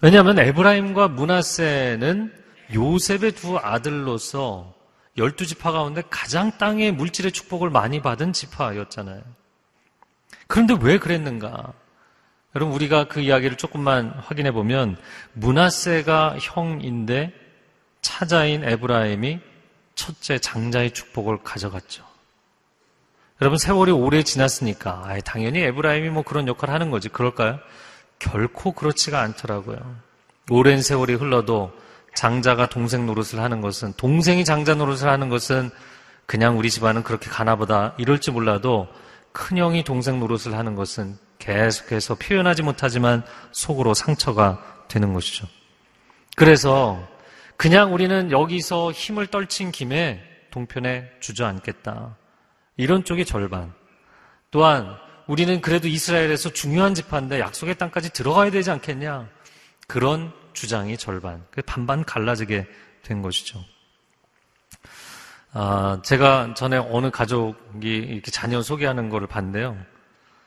왜냐하면 0.00 0.38
에브라임과 0.38 1.08
문하세는 1.08 2.32
요셉의 2.74 3.32
두 3.32 3.58
아들로서 3.58 4.74
열두 5.16 5.46
지파 5.46 5.72
가운데 5.72 6.02
가장 6.08 6.56
땅의 6.58 6.92
물질의 6.92 7.32
축복을 7.32 7.70
많이 7.70 8.00
받은 8.00 8.32
지파였잖아요. 8.32 9.22
그런데 10.46 10.76
왜 10.80 10.98
그랬는가? 10.98 11.72
여러분 12.54 12.74
우리가 12.74 13.04
그 13.04 13.20
이야기를 13.20 13.56
조금만 13.56 14.10
확인해 14.10 14.52
보면 14.52 14.96
문하세가 15.32 16.36
형인데 16.40 17.32
차자인 18.22 18.62
에브라임이 18.62 19.40
첫째 19.96 20.38
장자의 20.38 20.92
축복을 20.92 21.42
가져갔죠. 21.42 22.04
여러분 23.40 23.58
세월이 23.58 23.90
오래 23.90 24.22
지났으니까 24.22 25.02
아예 25.06 25.20
당연히 25.20 25.58
에브라임이 25.58 26.08
뭐 26.10 26.22
그런 26.22 26.46
역할을 26.46 26.72
하는 26.72 26.92
거지 26.92 27.08
그럴까요? 27.08 27.58
결코 28.20 28.72
그렇지가 28.72 29.20
않더라고요. 29.20 29.76
오랜 30.50 30.82
세월이 30.82 31.14
흘러도 31.14 31.72
장자가 32.14 32.68
동생 32.68 33.06
노릇을 33.06 33.40
하는 33.40 33.60
것은 33.60 33.92
동생이 33.96 34.44
장자 34.44 34.76
노릇을 34.76 35.08
하는 35.08 35.28
것은 35.28 35.70
그냥 36.26 36.58
우리 36.58 36.70
집안은 36.70 37.02
그렇게 37.02 37.28
가나보다 37.28 37.94
이럴지 37.98 38.30
몰라도 38.30 38.86
큰형이 39.32 39.82
동생 39.82 40.20
노릇을 40.20 40.56
하는 40.56 40.76
것은 40.76 41.18
계속해서 41.40 42.14
표현하지 42.14 42.62
못하지만 42.62 43.24
속으로 43.50 43.94
상처가 43.94 44.62
되는 44.86 45.12
것이죠. 45.12 45.48
그래서 46.36 47.11
그냥 47.62 47.94
우리는 47.94 48.32
여기서 48.32 48.90
힘을 48.90 49.28
떨친 49.28 49.70
김에 49.70 50.20
동편에 50.50 51.08
주저앉겠다. 51.20 52.16
이런 52.76 53.04
쪽이 53.04 53.24
절반. 53.24 53.72
또한 54.50 54.96
우리는 55.28 55.60
그래도 55.60 55.86
이스라엘에서 55.86 56.50
중요한 56.50 56.92
집파인데 56.96 57.38
약속의 57.38 57.78
땅까지 57.78 58.12
들어가야 58.12 58.50
되지 58.50 58.72
않겠냐. 58.72 59.28
그런 59.86 60.32
주장이 60.54 60.96
절반. 60.96 61.46
반반 61.64 62.04
갈라지게 62.04 62.66
된 63.04 63.22
것이죠. 63.22 63.60
아, 65.52 66.02
제가 66.04 66.54
전에 66.54 66.78
어느 66.78 67.12
가족이 67.12 67.94
이렇게 67.94 68.32
자녀 68.32 68.60
소개하는 68.60 69.08
거를 69.08 69.28
봤는데요. 69.28 69.78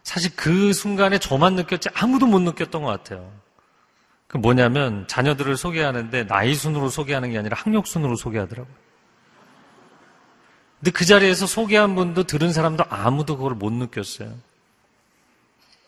사실 0.03 0.35
그 0.35 0.73
순간에 0.73 1.17
저만 1.17 1.55
느꼈지 1.55 1.87
아무도 1.93 2.25
못 2.25 2.39
느꼈던 2.39 2.83
것 2.83 2.89
같아요. 2.89 3.44
그 4.27 4.37
뭐냐면 4.37 5.07
자녀들을 5.07 5.55
소개하는데 5.55 6.27
나이 6.27 6.55
순으로 6.55 6.89
소개하는 6.89 7.31
게 7.31 7.37
아니라 7.37 7.57
학력 7.57 7.87
순으로 7.87 8.15
소개하더라고요. 8.15 8.73
근데 10.79 10.91
그 10.91 11.05
자리에서 11.05 11.47
소개한 11.47 11.95
분도 11.95 12.23
들은 12.23 12.51
사람도 12.51 12.83
아무도 12.89 13.37
그걸 13.37 13.55
못 13.55 13.71
느꼈어요. 13.71 14.33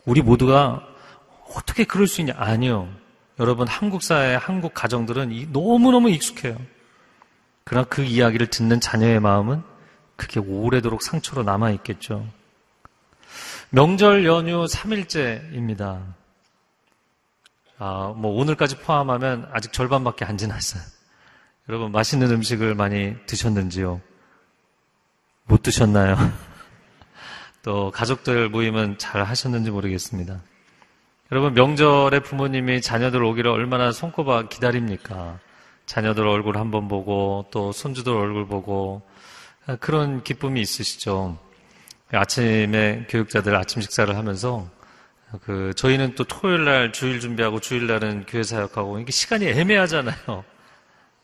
우리 0.05 0.21
모두가 0.21 0.87
어떻게 1.55 1.83
그럴 1.83 2.07
수 2.07 2.21
있냐? 2.21 2.33
아니요. 2.37 2.89
여러분, 3.39 3.67
한국 3.67 4.01
사회, 4.01 4.35
한국 4.35 4.73
가정들은 4.73 5.51
너무너무 5.51 6.09
익숙해요. 6.09 6.57
그러나 7.63 7.85
그 7.87 8.03
이야기를 8.03 8.47
듣는 8.47 8.79
자녀의 8.79 9.19
마음은 9.19 9.61
그게 10.15 10.39
오래도록 10.39 11.03
상처로 11.03 11.43
남아 11.43 11.71
있겠죠. 11.71 12.25
명절 13.69 14.25
연휴 14.25 14.65
3일째입니다. 14.65 16.01
아, 17.79 18.13
뭐 18.15 18.39
오늘까지 18.39 18.77
포함하면 18.79 19.49
아직 19.51 19.71
절반밖에 19.71 20.25
안 20.25 20.37
지났어요. 20.37 20.81
여러분, 21.69 21.91
맛있는 21.91 22.31
음식을 22.31 22.75
많이 22.75 23.15
드셨는지요? 23.25 24.01
못 25.45 25.63
드셨나요? 25.63 26.15
또 27.61 27.91
가족들 27.91 28.49
모임은 28.49 28.97
잘 28.97 29.23
하셨는지 29.23 29.71
모르겠습니다. 29.71 30.41
여러분 31.31 31.53
명절에 31.53 32.21
부모님이 32.21 32.81
자녀들 32.81 33.21
오기를 33.21 33.51
얼마나 33.51 33.91
손꼽아 33.91 34.47
기다립니까? 34.47 35.39
자녀들 35.85 36.25
얼굴 36.25 36.57
한번 36.57 36.87
보고 36.87 37.45
또 37.51 37.73
손주들 37.73 38.13
얼굴 38.13 38.47
보고 38.47 39.01
그런 39.81 40.23
기쁨이 40.23 40.61
있으시죠. 40.61 41.37
아침에 42.13 43.05
교육자들 43.09 43.53
아침 43.55 43.81
식사를 43.81 44.15
하면서 44.15 44.69
그 45.41 45.73
저희는 45.75 46.15
또 46.15 46.23
토요일 46.23 46.63
날 46.65 46.93
주일 46.93 47.19
준비하고 47.19 47.59
주일 47.59 47.87
날은 47.87 48.25
교회 48.27 48.43
사역하고 48.43 48.99
이게 48.99 49.11
시간이 49.11 49.47
애매하잖아요. 49.47 50.43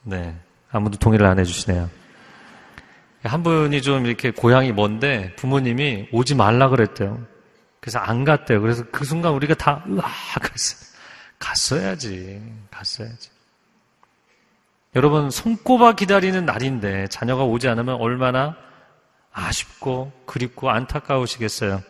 네. 0.03 0.37
아무도 0.71 0.97
동의를 0.97 1.25
안 1.25 1.39
해주시네요. 1.39 1.89
한 3.23 3.43
분이 3.43 3.81
좀 3.81 4.05
이렇게 4.05 4.31
고향이 4.31 4.73
먼데 4.73 5.33
부모님이 5.37 6.09
오지 6.11 6.35
말라 6.35 6.67
그랬대요. 6.67 7.25
그래서 7.79 7.99
안 7.99 8.25
갔대요. 8.25 8.61
그래서 8.61 8.83
그 8.91 9.05
순간 9.05 9.33
우리가 9.33 9.53
다, 9.55 9.83
으아! 9.87 10.39
그랬어요. 10.41 10.89
갔어야지. 11.39 12.41
갔어야지. 12.71 13.29
여러분, 14.95 15.29
손꼽아 15.29 15.93
기다리는 15.93 16.45
날인데 16.45 17.07
자녀가 17.07 17.43
오지 17.43 17.67
않으면 17.67 17.95
얼마나 17.95 18.55
아쉽고 19.31 20.11
그립고 20.25 20.69
안타까우시겠어요. 20.69 21.81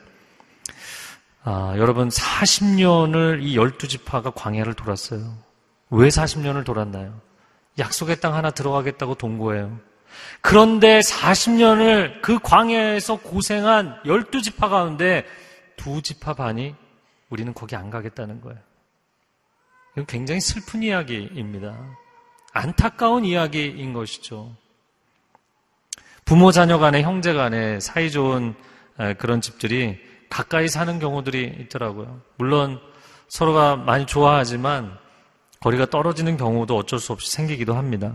아, 1.46 1.74
여러분, 1.78 2.08
40년을 2.08 3.44
이 3.44 3.58
12지파가 3.58 4.34
광야를 4.34 4.76
돌았어요. 4.76 5.38
왜 5.90 6.08
40년을 6.08 6.64
돌았나요? 6.64 7.20
약속의 7.80 8.22
땅 8.22 8.34
하나 8.34 8.50
들어가겠다고 8.52 9.16
동거해요. 9.16 9.78
그런데 10.42 11.00
40년을 11.00 12.22
그 12.22 12.40
광야에서 12.40 13.18
고생한 13.18 14.02
12지파 14.06 14.70
가운데 14.70 15.26
두 15.76 16.02
지파 16.02 16.34
반이 16.36 16.76
우리는 17.30 17.54
거기 17.54 17.76
안 17.76 17.90
가겠다는 17.90 18.40
거예요. 18.40 18.60
이건 19.94 20.06
굉장히 20.06 20.40
슬픈 20.40 20.82
이야기입니다. 20.84 21.76
안타까운 22.54 23.26
이야기인 23.26 23.92
것이죠. 23.94 24.56
부모 26.26 26.52
자녀 26.52 26.78
간에 26.78 27.02
형제 27.02 27.34
간에 27.34 27.80
사이 27.80 28.12
좋은 28.12 28.56
그런 29.18 29.42
집들이 29.42 30.00
가까이 30.34 30.68
사는 30.68 30.98
경우들이 30.98 31.58
있더라고요. 31.62 32.20
물론 32.38 32.80
서로가 33.28 33.76
많이 33.76 34.08
좋아하지만 34.08 34.98
거리가 35.60 35.86
떨어지는 35.86 36.38
경우도 36.38 36.76
어쩔 36.76 36.98
수 37.00 37.14
없이 37.14 37.32
생기기도 37.32 37.76
합니다. 37.76 38.14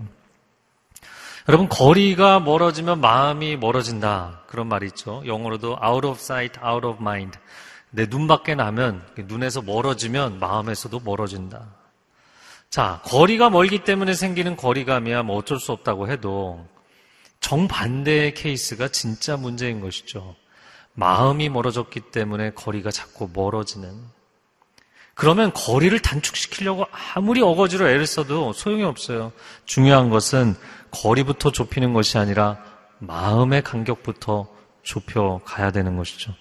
여러분, 1.48 1.68
거리가 1.68 2.40
멀어지면 2.40 3.00
마음이 3.00 3.56
멀어진다. 3.56 4.42
그런 4.48 4.66
말이 4.66 4.86
있죠. 4.88 5.22
영어로도 5.26 5.78
out 5.82 6.06
of 6.06 6.18
sight, 6.18 6.60
out 6.60 6.84
of 6.84 7.00
mind. 7.00 7.38
내 7.90 8.06
눈 8.06 8.26
밖에 8.26 8.56
나면, 8.56 9.06
눈에서 9.16 9.62
멀어지면 9.62 10.40
마음에서도 10.40 11.00
멀어진다. 11.04 11.66
자, 12.68 13.00
거리가 13.04 13.48
멀기 13.48 13.84
때문에 13.84 14.12
생기는 14.12 14.56
거리감이야 14.56 15.22
뭐 15.22 15.36
어쩔 15.36 15.58
수 15.58 15.72
없다고 15.72 16.10
해도 16.10 16.66
정반대의 17.40 18.34
케이스가 18.34 18.88
진짜 18.88 19.36
문제인 19.36 19.80
것이죠. 19.80 20.34
마음이 20.98 21.48
멀어졌기 21.48 22.00
때문에 22.10 22.50
거리가 22.54 22.90
자꾸 22.90 23.30
멀어지는. 23.32 23.88
그러면 25.14 25.52
거리를 25.52 25.96
단축시키려고 26.00 26.86
아무리 27.14 27.40
어거지로 27.40 27.88
애를 27.88 28.04
써도 28.04 28.52
소용이 28.52 28.82
없어요. 28.82 29.30
중요한 29.64 30.10
것은 30.10 30.56
거리부터 30.90 31.52
좁히는 31.52 31.92
것이 31.92 32.18
아니라 32.18 32.58
마음의 32.98 33.62
간격부터 33.62 34.48
좁혀 34.82 35.40
가야 35.44 35.70
되는 35.70 35.96
것이죠. 35.96 36.34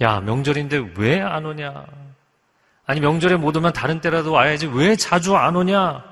야, 0.00 0.20
명절인데 0.20 0.94
왜 0.96 1.20
안 1.20 1.44
오냐? 1.44 1.84
아니, 2.86 3.00
명절에 3.00 3.36
못 3.36 3.54
오면 3.56 3.74
다른 3.74 4.00
때라도 4.00 4.32
와야지 4.32 4.68
왜 4.68 4.96
자주 4.96 5.36
안 5.36 5.54
오냐? 5.54 6.02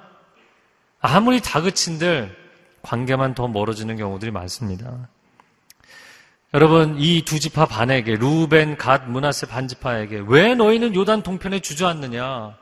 아무리 1.01 1.41
다그친들 1.41 2.37
관계만 2.83 3.35
더 3.35 3.49
멀어지는 3.49 3.97
경우들이 3.97 4.33
많습니다. 4.33 5.09
여러분, 6.53 6.97
이 6.99 7.23
두 7.25 7.39
지파 7.39 7.67
반에게, 7.67 8.17
루벤, 8.17 8.77
갓, 8.77 9.09
문하세 9.09 9.47
반지파에게 9.47 10.25
왜 10.27 10.57
너희는 10.57 10.97
요단 10.97 11.23
동편에 11.23 11.61
주저앉느냐? 11.61 12.57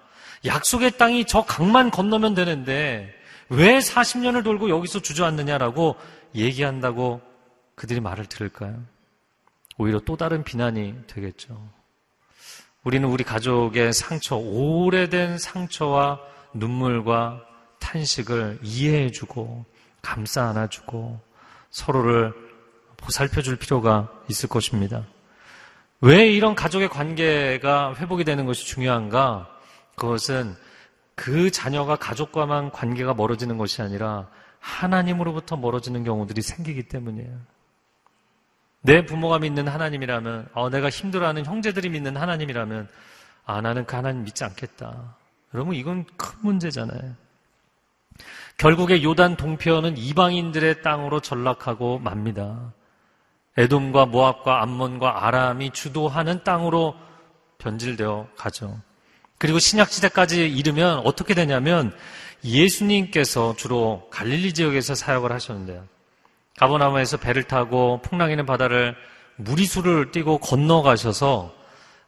약속의 0.45 0.99
땅이 0.99 1.25
저 1.25 1.43
강만 1.45 1.91
건너면 1.91 2.35
되는데 2.35 3.13
왜 3.49 3.79
40년을 3.79 4.45
돌고 4.45 4.69
여기서 4.69 5.01
주저앉느냐라고 5.01 5.97
얘기한다고 6.35 7.23
그들이 7.77 8.01
말을 8.01 8.27
들을까요? 8.27 8.83
오히려 9.79 10.01
또 10.01 10.17
다른 10.19 10.45
비난이 10.45 10.95
되겠죠. 11.07 11.59
우리는 12.85 13.09
우리 13.09 13.25
가족의 13.25 13.95
상처, 13.95 14.37
오래된 14.37 15.39
상처와 15.39 16.21
눈물과 16.53 17.41
탄식을 17.81 18.59
이해해주고 18.63 19.65
감싸 20.03 20.49
안아주고 20.51 21.21
서로를 21.71 22.48
보살펴 22.99 23.41
줄 23.43 23.57
필요가 23.57 24.09
있을 24.29 24.49
것입니다. 24.49 25.05
왜 26.01 26.29
이런 26.29 26.55
가족의 26.55 26.89
관계가 26.89 27.95
회복이 27.97 28.25
되는 28.25 28.47
것이 28.47 28.67
중요한가? 28.67 29.49
그것은 29.97 30.55
그 31.15 31.51
자녀가 31.51 31.97
가족과만 31.97 32.71
관계가 32.71 33.15
멀어지는 33.15 33.59
것이 33.59 33.83
아니라 33.83 34.29
하나님으로부터 34.61 35.57
멀어지는 35.57 36.05
경우들이 36.05 36.43
생기기 36.43 36.85
때문이에요. 36.85 37.41
내 38.83 39.05
부모가 39.05 39.41
믿는 39.41 39.67
하나님이라면, 39.67 40.51
어, 40.55 40.71
내가 40.71 40.89
힘들어하는 40.89 41.45
형제들이 41.45 41.89
믿는 41.89 42.17
하나님이라면, 42.17 42.89
아, 43.45 43.61
나는 43.61 43.85
그 43.87 43.97
하나님 43.97 44.23
믿지 44.23 44.45
않겠다. 44.45 45.17
여러분, 45.55 45.75
이건 45.75 46.05
큰 46.17 46.39
문제잖아요. 46.43 47.15
결국에 48.57 49.03
요단 49.03 49.37
동편은 49.37 49.97
이방인들의 49.97 50.83
땅으로 50.83 51.21
전락하고 51.21 51.99
맙니다. 51.99 52.73
에돔과 53.59 54.07
모압과 54.07 54.63
암몬과 54.63 55.27
아람이 55.27 55.73
주도하는 55.73 56.45
땅으로 56.45 56.95
변질되어 57.59 58.29
가죠. 58.37 58.81
그리고 59.37 59.59
신약 59.59 59.91
시대까지 59.91 60.49
이르면 60.49 61.01
어떻게 61.05 61.35
되냐면 61.35 61.93
예수님께서 62.45 63.57
주로 63.57 64.09
갈릴리 64.13 64.55
지역에서 64.55 64.95
사역을 64.95 65.33
하셨는데요. 65.33 65.85
가버나무에서 66.57 67.17
배를 67.17 67.43
타고 67.45 68.01
풍랑이는 68.03 68.47
바다를 68.47 68.97
무리수를 69.37 70.13
띄고 70.13 70.39
건너가셔서 70.39 71.53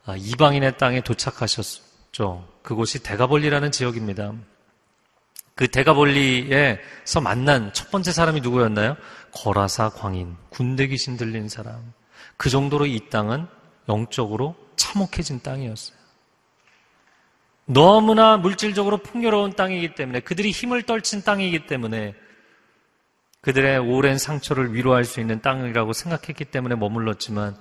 아, 0.07 0.15
이방인의 0.17 0.79
땅에 0.79 1.01
도착하셨죠. 1.01 2.49
그곳이 2.63 3.03
대가볼리라는 3.03 3.73
지역입니다. 3.73 4.33
그 5.55 5.69
대가볼리에서 5.69 7.21
만난 7.21 7.73
첫 7.75 7.91
번째 7.91 8.13
사람이 8.13 8.41
누구였나요? 8.41 8.97
거라사 9.33 9.91
광인, 9.91 10.37
군대 10.49 10.87
귀신 10.87 11.17
들린 11.17 11.49
사람. 11.49 11.93
그 12.37 12.51
정도로 12.51 12.87
이 12.87 13.09
땅은 13.11 13.47
영적으로 13.89 14.57
참혹해진 14.77 15.41
땅이었어요. 15.43 15.99
너무나 17.67 18.37
물질적으로 18.37 18.99
풍요로운 18.99 19.55
땅이기 19.55 19.95
때문에 19.95 20.21
그들이 20.21 20.51
힘을 20.51 20.83
떨친 20.83 21.23
땅이기 21.23 21.67
때문에 21.67 22.15
그들의 23.43 23.79
오랜 23.79 24.19
상처를 24.19 24.75
위로할 24.75 25.05
수 25.05 25.21
있는 25.21 25.41
땅이라고 25.41 25.93
생각했기 25.93 26.47
때문에 26.47 26.75
머물렀지만 26.75 27.57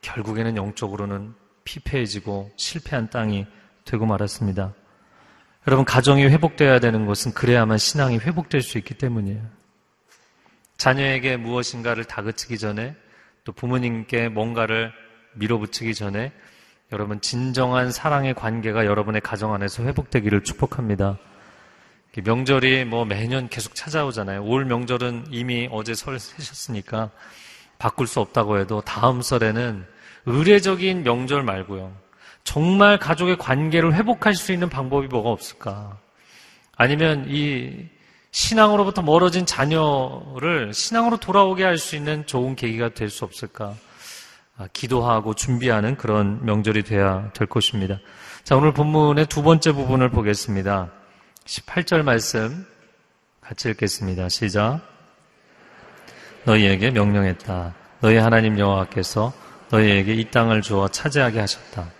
결국에는 0.00 0.56
영적으로는 0.56 1.34
피폐해지고 1.64 2.50
실패한 2.56 3.10
땅이 3.10 3.46
되고 3.84 4.06
말았습니다. 4.06 4.74
여러분, 5.66 5.84
가정이 5.84 6.24
회복되어야 6.24 6.80
되는 6.80 7.04
것은 7.06 7.32
그래야만 7.34 7.78
신앙이 7.78 8.18
회복될 8.18 8.62
수 8.62 8.78
있기 8.78 8.94
때문이에요. 8.94 9.59
자녀에게 10.80 11.36
무엇인가를 11.36 12.04
다그치기 12.04 12.56
전에 12.56 12.96
또 13.44 13.52
부모님께 13.52 14.30
뭔가를 14.30 14.90
밀어붙이기 15.34 15.94
전에 15.94 16.32
여러분 16.90 17.20
진정한 17.20 17.92
사랑의 17.92 18.32
관계가 18.32 18.86
여러분의 18.86 19.20
가정 19.20 19.52
안에서 19.52 19.82
회복되기를 19.82 20.42
축복합니다. 20.42 21.18
명절이 22.24 22.86
뭐 22.86 23.04
매년 23.04 23.50
계속 23.50 23.74
찾아오잖아요. 23.74 24.42
올 24.42 24.64
명절은 24.64 25.26
이미 25.28 25.68
어제 25.70 25.92
설 25.92 26.18
세셨으니까 26.18 27.10
바꿀 27.78 28.06
수 28.06 28.20
없다고 28.20 28.58
해도 28.58 28.80
다음 28.80 29.20
설에는 29.20 29.84
의례적인 30.24 31.02
명절 31.02 31.42
말고요. 31.42 31.94
정말 32.42 32.98
가족의 32.98 33.36
관계를 33.36 33.92
회복할 33.92 34.34
수 34.34 34.50
있는 34.50 34.70
방법이 34.70 35.08
뭐가 35.08 35.28
없을까? 35.28 35.98
아니면 36.74 37.26
이 37.28 37.86
신앙으로부터 38.32 39.02
멀어진 39.02 39.44
자녀를 39.46 40.72
신앙으로 40.72 41.16
돌아오게 41.18 41.64
할 41.64 41.78
수 41.78 41.96
있는 41.96 42.26
좋은 42.26 42.54
계기가 42.56 42.90
될 42.90 43.10
수 43.10 43.24
없을까? 43.24 43.74
아, 44.56 44.68
기도하고 44.72 45.34
준비하는 45.34 45.96
그런 45.96 46.44
명절이 46.44 46.82
돼야 46.84 47.30
될 47.32 47.46
것입니다. 47.48 47.98
자, 48.44 48.56
오늘 48.56 48.72
본문의 48.72 49.26
두 49.26 49.42
번째 49.42 49.72
부분을 49.72 50.10
보겠습니다. 50.10 50.90
18절 51.46 52.02
말씀 52.02 52.66
같이 53.40 53.70
읽겠습니다. 53.70 54.28
시작. 54.28 54.80
너희에게 56.44 56.90
명령했다. 56.90 57.74
너희 58.00 58.16
하나님 58.16 58.58
여호와께서 58.58 59.32
너희에게 59.70 60.14
이 60.14 60.30
땅을 60.30 60.62
주어 60.62 60.88
차지하게 60.88 61.40
하셨다. 61.40 61.90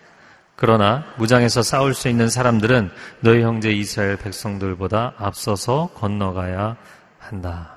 그러나 0.61 1.05
무장에서 1.16 1.62
싸울 1.62 1.94
수 1.94 2.11
있는 2.11 2.29
사람들은 2.29 2.90
너희 3.20 3.40
형제 3.40 3.73
이스라엘 3.73 4.18
백성들보다 4.18 5.14
앞서서 5.16 5.88
건너가야 5.94 6.77
한다. 7.18 7.77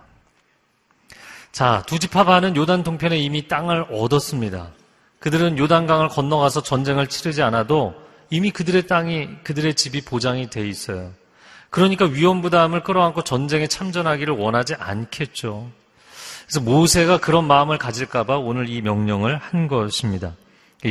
자, 1.54 1.82
두 1.86 1.98
지파반은 1.98 2.58
요단 2.58 2.84
동편에 2.84 3.18
이미 3.18 3.48
땅을 3.48 3.86
얻었습니다. 3.90 4.72
그들은 5.20 5.58
요단강을 5.58 6.10
건너가서 6.10 6.62
전쟁을 6.64 7.08
치르지 7.08 7.42
않아도 7.42 7.96
이미 8.30 8.52
그들의 8.52 8.88
땅이, 8.88 9.30
그들의 9.46 9.76
집이 9.76 10.02
보장이 10.02 10.50
돼 10.50 10.68
있어요. 10.68 11.14
그러니까 11.70 12.04
위험 12.04 12.42
부담을 12.42 12.84
끌어안고 12.84 13.24
전쟁에 13.24 13.68
참전하기를 13.68 14.36
원하지 14.36 14.76
않겠죠. 14.76 15.72
그래서 16.48 16.60
모세가 16.60 17.20
그런 17.20 17.48
마음을 17.48 17.78
가질까봐 17.78 18.40
오늘 18.40 18.68
이 18.68 18.82
명령을 18.82 19.38
한 19.38 19.70
것입니다. 19.70 20.34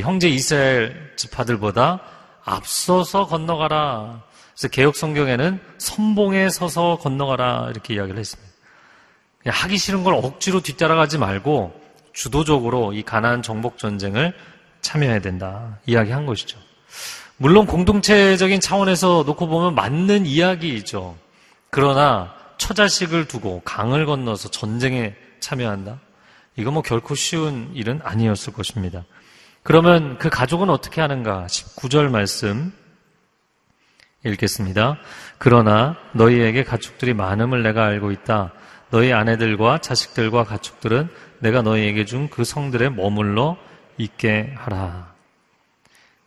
형제 0.01 0.29
이스라엘 0.29 1.13
지파들보다 1.17 2.01
앞서서 2.45 3.27
건너가라. 3.27 4.23
그래서 4.53 4.69
개혁 4.69 4.97
성경에는 4.97 5.61
선봉에 5.79 6.49
서서 6.49 6.99
건너가라 7.01 7.69
이렇게 7.71 7.95
이야기를 7.95 8.19
했습니다. 8.19 8.53
하기 9.47 9.77
싫은 9.77 10.05
걸 10.05 10.15
억지로 10.15 10.61
뒤따라가지 10.61 11.19
말고 11.19 11.81
주도적으로 12.13 12.93
이 12.93 13.03
가나안 13.03 13.43
정복 13.43 13.79
전쟁을 13.79 14.35
참여해야 14.83 15.21
된다 15.21 15.79
이야기한 15.87 16.27
것이죠. 16.27 16.59
물론 17.37 17.67
공동체적인 17.67 18.61
차원에서 18.61 19.25
놓고 19.27 19.49
보면 19.49 19.75
맞는 19.75 20.27
이야기이죠. 20.27 21.17
그러나 21.71 22.35
처자식을 22.59 23.27
두고 23.27 23.63
강을 23.65 24.07
건너서 24.07 24.49
전쟁에 24.51 25.15
참여한다? 25.41 25.99
이거 26.57 26.71
뭐 26.71 26.83
결코 26.83 27.15
쉬운 27.15 27.71
일은 27.75 28.01
아니었을 28.05 28.53
것입니다. 28.53 29.05
그러면 29.63 30.19
그 30.19 30.29
가족은 30.29 30.71
어떻게 30.71 31.01
하는가? 31.01 31.47
19절 31.47 32.11
말씀 32.11 32.73
읽겠습니다. 34.25 34.99
그러나 35.39 35.97
너희에게 36.13 36.65
가축들이 36.65 37.15
많음을 37.15 37.63
내가 37.63 37.85
알고 37.87 38.11
있다. 38.13 38.53
너희 38.91 39.13
아내들과 39.13 39.79
자식들과 39.79 40.45
가축들은 40.45 41.09
내가 41.41 41.63
너희에게 41.63 42.05
준 42.05 42.29
그 42.29 42.45
성들에 42.45 42.91
머물러 42.91 43.57
있게 43.99 44.53
하라. 44.57 45.13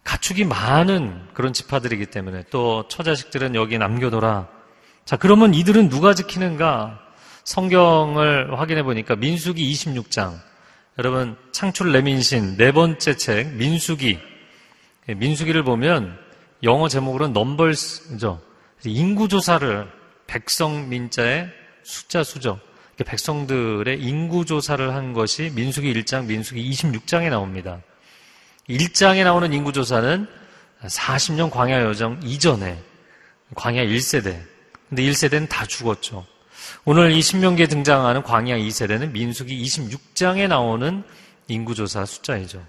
가축이 0.04 0.46
많은 0.46 1.28
그런 1.34 1.52
지파들이기 1.54 2.08
때문에 2.08 2.44
또 2.50 2.88
처자식들은 2.88 3.56
여기 3.56 3.78
남겨둬라. 3.78 4.48
자, 5.04 5.18
그러면 5.18 5.54
이들은 5.54 5.90
누가 5.90 6.14
지키는가? 6.14 7.00
성경을 7.44 8.60
확인해 8.60 8.84
보니까 8.84 9.16
민수기 9.16 9.72
26장. 9.72 10.34
여러분, 10.98 11.36
창출 11.52 11.92
레민신 11.92 12.56
네 12.56 12.72
번째 12.72 13.18
책, 13.18 13.54
민수기. 13.56 14.18
예, 15.10 15.14
민수기를 15.14 15.64
보면 15.64 16.18
영어 16.64 16.88
제목으로는 16.88 17.34
넘벌스죠. 17.34 18.42
인구 18.86 19.28
조사를 19.28 19.92
백성 20.26 20.88
민자의 20.88 21.50
숫자 21.84 22.24
수죠. 22.24 22.62
백성들의 23.06 24.00
인구 24.00 24.46
조사를 24.46 24.94
한 24.96 25.12
것이 25.12 25.52
민수기 25.54 25.94
1장, 25.94 26.28
민수기 26.28 26.70
26장에 26.70 27.30
나옵니다. 27.30 27.82
1장에 28.70 29.26
나오는 29.26 29.52
인구 29.52 29.74
조사는 29.74 30.26
40년 30.82 31.52
광야 31.52 31.82
여정 31.82 32.22
이전에 32.24 32.82
광야 33.54 33.84
1세대. 33.84 34.40
근데 34.88 35.04
1세대는 35.04 35.50
다 35.50 35.66
죽었죠. 35.66 36.26
오늘 36.86 37.12
이 37.12 37.22
신명기에 37.22 37.68
등장하는 37.68 38.24
광야 38.24 38.58
2세대는 38.58 39.12
민수기 39.12 39.64
26장에 39.64 40.48
나오는 40.48 41.04
인구조사 41.48 42.06
숫자이죠. 42.06 42.66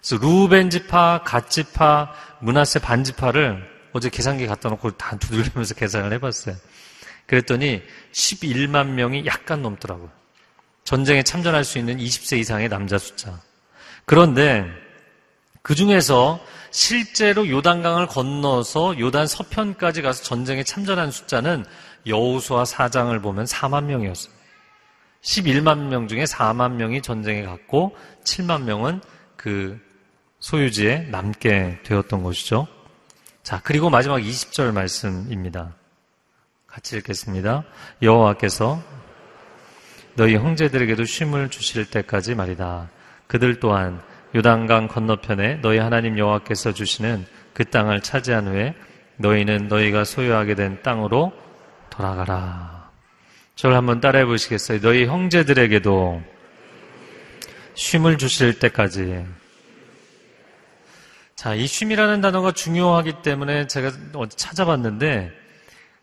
그래서 0.00 0.24
루벤 0.24 0.70
지파, 0.70 1.22
갓 1.24 1.50
지파, 1.50 2.12
문하세 2.40 2.80
반 2.80 3.04
지파를 3.04 3.68
어제 3.92 4.08
계산기 4.08 4.46
갖다 4.46 4.68
놓고 4.68 4.92
다 4.92 5.16
두들기면서 5.18 5.74
계산을 5.74 6.12
해봤어요. 6.14 6.56
그랬더니 7.26 7.82
11만 8.12 8.88
명이 8.88 9.26
약간 9.26 9.62
넘더라고요. 9.62 10.10
전쟁에 10.84 11.22
참전할 11.22 11.64
수 11.64 11.78
있는 11.78 11.98
20세 11.98 12.38
이상의 12.38 12.68
남자 12.68 12.98
숫자. 12.98 13.40
그런데 14.04 14.66
그 15.62 15.74
중에서 15.74 16.40
실제로 16.70 17.48
요단강을 17.48 18.06
건너서 18.06 18.98
요단 18.98 19.26
서편까지 19.26 20.02
가서 20.02 20.22
전쟁에 20.22 20.64
참전한 20.64 21.10
숫자는 21.10 21.64
여우수와 22.06 22.64
사장을 22.64 23.18
보면 23.20 23.44
4만 23.44 23.84
명이었어요. 23.84 24.32
11만 25.22 25.88
명 25.88 26.08
중에 26.08 26.24
4만 26.24 26.72
명이 26.72 27.02
전쟁에 27.02 27.42
갔고 27.42 27.96
7만 28.24 28.62
명은 28.62 29.00
그 29.36 29.78
소유지에 30.38 31.08
남게 31.10 31.80
되었던 31.84 32.22
것이죠. 32.22 32.66
자, 33.42 33.60
그리고 33.62 33.90
마지막 33.90 34.18
20절 34.18 34.72
말씀입니다. 34.72 35.74
같이 36.66 36.96
읽겠습니다. 36.96 37.64
여호와께서 38.02 38.82
너희 40.14 40.36
형제들에게도 40.36 41.04
쉼을 41.04 41.50
주실 41.50 41.90
때까지 41.90 42.34
말이다. 42.34 42.90
그들 43.26 43.60
또한 43.60 44.00
요단강 44.34 44.88
건너편에 44.88 45.56
너희 45.56 45.78
하나님 45.78 46.18
여호와께서 46.18 46.72
주시는 46.72 47.26
그 47.52 47.64
땅을 47.64 48.00
차지한 48.00 48.48
후에 48.48 48.74
너희는 49.16 49.68
너희가 49.68 50.04
소유하게 50.04 50.54
된 50.54 50.82
땅으로 50.82 51.32
돌아가라. 51.90 52.90
저를 53.56 53.76
한번 53.76 54.00
따라해 54.00 54.24
보시겠어요? 54.24 54.80
너희 54.80 55.06
형제들에게도 55.06 56.22
쉼을 57.74 58.18
주실 58.18 58.58
때까지. 58.58 59.26
자, 61.36 61.54
이 61.54 61.66
쉼이라는 61.66 62.20
단어가 62.20 62.52
중요하기 62.52 63.22
때문에 63.22 63.66
제가 63.66 63.92
어디 64.14 64.36
찾아봤는데 64.36 65.30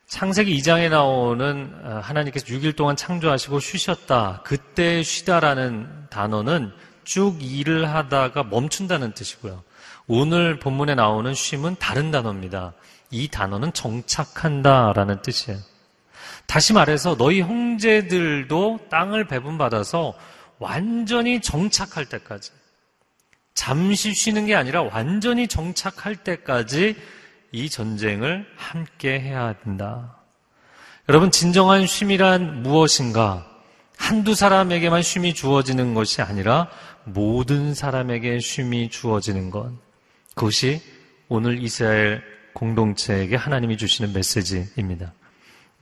창세기 0.07 0.57
2장에 0.57 0.89
나오는 0.89 1.73
어, 1.83 1.99
하나님께서 2.01 2.45
6일 2.45 2.75
동안 2.75 2.95
창조하시고 2.95 3.59
쉬셨다. 3.59 4.41
그때 4.43 5.03
쉬다라는 5.03 6.07
단어는 6.09 6.71
쭉 7.03 7.37
일을 7.41 7.89
하다가 7.89 8.43
멈춘다는 8.43 9.13
뜻이고요. 9.13 9.63
오늘 10.07 10.59
본문에 10.59 10.95
나오는 10.95 11.33
쉼은 11.33 11.75
다른 11.77 12.11
단어입니다. 12.11 12.73
이 13.11 13.27
단어는 13.27 13.73
정착한다라는 13.73 15.21
뜻이에요. 15.21 15.59
다시 16.47 16.73
말해서 16.73 17.17
너희 17.17 17.41
형제들도 17.41 18.87
땅을 18.89 19.27
배분받아서 19.27 20.15
완전히 20.59 21.41
정착할 21.41 22.05
때까지 22.05 22.51
잠시 23.53 24.13
쉬는 24.13 24.45
게 24.45 24.55
아니라 24.55 24.83
완전히 24.83 25.47
정착할 25.47 26.15
때까지 26.15 26.95
이 27.51 27.69
전쟁을 27.69 28.45
함께 28.55 29.19
해야 29.19 29.53
된다. 29.53 30.17
여러분 31.09 31.31
진정한 31.31 31.85
쉼이란 31.85 32.63
무엇인가? 32.63 33.45
한두 33.97 34.35
사람에게만 34.35 35.01
쉼이 35.01 35.33
주어지는 35.33 35.93
것이 35.93 36.21
아니라 36.21 36.69
모든 37.03 37.73
사람에게 37.73 38.39
쉼이 38.39 38.89
주어지는 38.89 39.49
것. 39.49 39.71
그것이 40.35 40.81
오늘 41.29 41.61
이스라엘 41.63 42.21
공동체에게 42.53 43.35
하나님이 43.35 43.77
주시는 43.77 44.13
메시지입니다. 44.13 45.13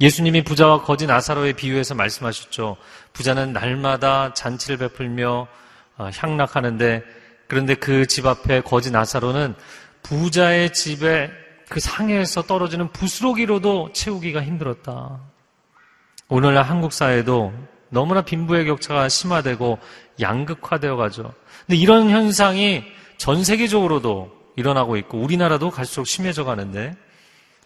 예수님이 0.01 0.43
부자와 0.43 0.81
거지 0.81 1.07
나사로의 1.07 1.53
비유에서 1.53 1.95
말씀하셨죠. 1.95 2.77
부자는 3.13 3.53
날마다 3.53 4.33
잔치를 4.33 4.77
베풀며 4.77 5.47
어, 5.97 6.09
향락하는데 6.13 7.03
그런데 7.47 7.75
그 7.75 8.05
집 8.05 8.25
앞에 8.25 8.61
거지 8.61 8.91
나사로는 8.91 9.55
부자의 10.03 10.73
집에 10.73 11.31
그 11.69 11.79
상해에서 11.79 12.43
떨어지는 12.43 12.91
부스러기로도 12.91 13.91
채우기가 13.93 14.43
힘들었다. 14.43 15.19
오늘날 16.27 16.63
한국 16.63 16.91
사회도 16.91 17.53
너무나 17.89 18.21
빈부의 18.21 18.65
격차가 18.65 19.07
심화되고 19.09 19.79
양극화되어 20.19 20.95
가죠. 20.95 21.33
근데 21.65 21.77
이런 21.77 22.09
현상이 22.09 22.83
전 23.17 23.43
세계적으로도 23.43 24.31
일어나고 24.57 24.97
있고 24.97 25.19
우리나라도 25.19 25.69
갈수록 25.69 26.05
심해져 26.05 26.43
가는데 26.43 26.95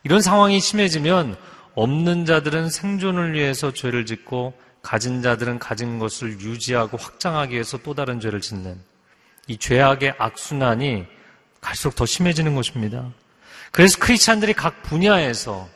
이런 0.04 0.22
상황이 0.22 0.60
심해지면 0.60 1.36
없는 1.80 2.26
자들은 2.26 2.70
생존을 2.70 3.32
위해서 3.32 3.72
죄를 3.72 4.06
짓고 4.06 4.54
가진 4.82 5.22
자들은 5.22 5.60
가진 5.60 5.98
것을 5.98 6.42
유지하고 6.42 6.98
확장하기 6.98 7.54
위해서 7.54 7.78
또 7.78 7.94
다른 7.94 8.20
죄를 8.20 8.42
짓는 8.42 8.78
이 9.48 9.58
죄악의 9.58 10.15
악순환이 10.18 11.06
갈수록 11.62 11.96
더 11.96 12.06
심해지는 12.06 12.54
것입니다. 12.54 13.10
그래서 13.72 13.98
크리스찬들이 13.98 14.54
각 14.54 14.84
분야에서 14.84 15.70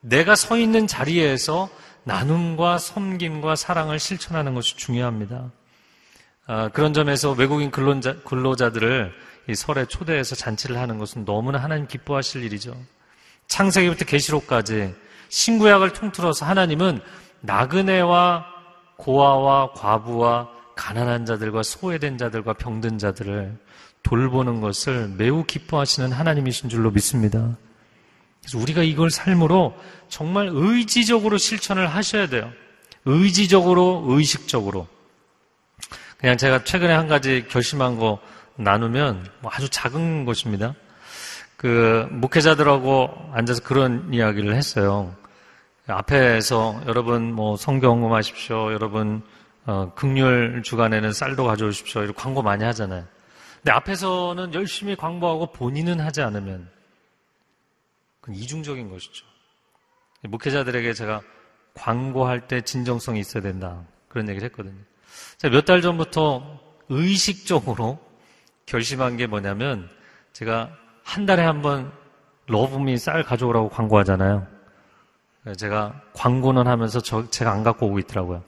내가 0.00 0.36
서 0.36 0.58
있는 0.58 0.86
자리에서 0.86 1.70
나눔과 2.04 2.76
섬김과 2.76 3.56
사랑을 3.56 3.98
실천하는 3.98 4.52
것이 4.52 4.76
중요합니다. 4.76 5.50
아, 6.46 6.68
그런 6.68 6.92
점에서 6.92 7.32
외국인 7.32 7.70
근로자, 7.70 8.16
근로자들을 8.22 9.14
이 9.48 9.54
설에 9.54 9.86
초대해서 9.86 10.34
잔치를 10.34 10.76
하는 10.76 10.98
것은 10.98 11.24
너무나 11.24 11.58
하나님 11.58 11.86
기뻐하실 11.86 12.44
일이죠. 12.44 12.76
창세기부터 13.46 14.04
계시록까지 14.04 15.07
신구약을 15.28 15.92
통틀어서 15.92 16.46
하나님은 16.46 17.00
나그네와 17.40 18.46
고아와 18.96 19.72
과부와 19.72 20.48
가난한 20.74 21.26
자들과 21.26 21.62
소외된 21.62 22.18
자들과 22.18 22.54
병든 22.54 22.98
자들을 22.98 23.56
돌보는 24.02 24.60
것을 24.60 25.08
매우 25.16 25.44
기뻐하시는 25.44 26.12
하나님이신 26.12 26.68
줄로 26.68 26.90
믿습니다. 26.90 27.56
그래서 28.40 28.58
우리가 28.58 28.82
이걸 28.82 29.10
삶으로 29.10 29.76
정말 30.08 30.48
의지적으로 30.50 31.36
실천을 31.36 31.86
하셔야 31.86 32.28
돼요. 32.28 32.50
의지적으로, 33.04 34.04
의식적으로. 34.08 34.86
그냥 36.18 36.36
제가 36.36 36.64
최근에 36.64 36.92
한 36.92 37.08
가지 37.08 37.46
결심한 37.48 37.98
거 37.98 38.18
나누면 38.56 39.28
뭐 39.40 39.50
아주 39.54 39.68
작은 39.68 40.24
것입니다. 40.24 40.74
그 41.58 42.06
목회자들하고 42.12 43.32
앉아서 43.32 43.62
그런 43.64 44.14
이야기를 44.14 44.54
했어요. 44.54 45.14
앞에서 45.88 46.80
여러분 46.86 47.32
뭐 47.32 47.56
성경공하십시오. 47.56 48.72
여러분 48.72 49.22
어, 49.66 49.92
극률 49.96 50.62
주간에는 50.62 51.12
쌀도 51.12 51.44
가져오십시오. 51.44 52.02
이렇게 52.04 52.16
광고 52.16 52.42
많이 52.42 52.62
하잖아요. 52.62 53.04
근데 53.56 53.72
앞에서는 53.72 54.54
열심히 54.54 54.94
광고하고 54.94 55.50
본인은 55.52 55.98
하지 55.98 56.22
않으면 56.22 56.70
그건 58.20 58.36
이중적인 58.36 58.88
것이죠. 58.88 59.26
목회자들에게 60.28 60.92
제가 60.92 61.22
광고할 61.74 62.46
때 62.46 62.60
진정성이 62.60 63.18
있어야 63.18 63.42
된다. 63.42 63.84
그런 64.08 64.28
얘기를 64.28 64.46
했거든요. 64.48 64.78
몇달 65.42 65.82
전부터 65.82 66.60
의식적으로 66.88 67.98
결심한 68.64 69.16
게 69.16 69.26
뭐냐면 69.26 69.90
제가 70.32 70.70
한 71.08 71.24
달에 71.24 71.42
한 71.42 71.62
번 71.62 71.90
러브미 72.48 72.98
쌀 72.98 73.22
가져오라고 73.22 73.70
광고하잖아요. 73.70 74.46
제가 75.56 76.02
광고는 76.12 76.66
하면서 76.66 77.00
저, 77.00 77.28
제가 77.30 77.50
안 77.50 77.62
갖고 77.62 77.86
오고 77.86 77.98
있더라고요. 78.00 78.42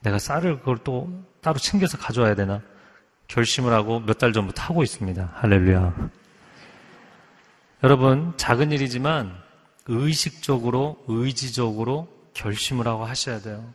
내가 0.00 0.18
쌀을 0.20 0.60
그걸 0.60 0.78
또 0.78 1.08
따로 1.40 1.58
챙겨서 1.58 1.98
가져와야 1.98 2.36
되나? 2.36 2.60
결심을 3.26 3.72
하고 3.72 3.98
몇 3.98 4.14
달 4.18 4.32
전부터 4.32 4.62
하고 4.62 4.84
있습니다. 4.84 5.30
할렐루야. 5.34 5.92
여러분, 7.82 8.32
작은 8.36 8.70
일이지만 8.70 9.36
의식적으로, 9.86 11.02
의지적으로 11.08 12.08
결심을 12.34 12.86
하고 12.86 13.04
하셔야 13.04 13.40
돼요. 13.40 13.72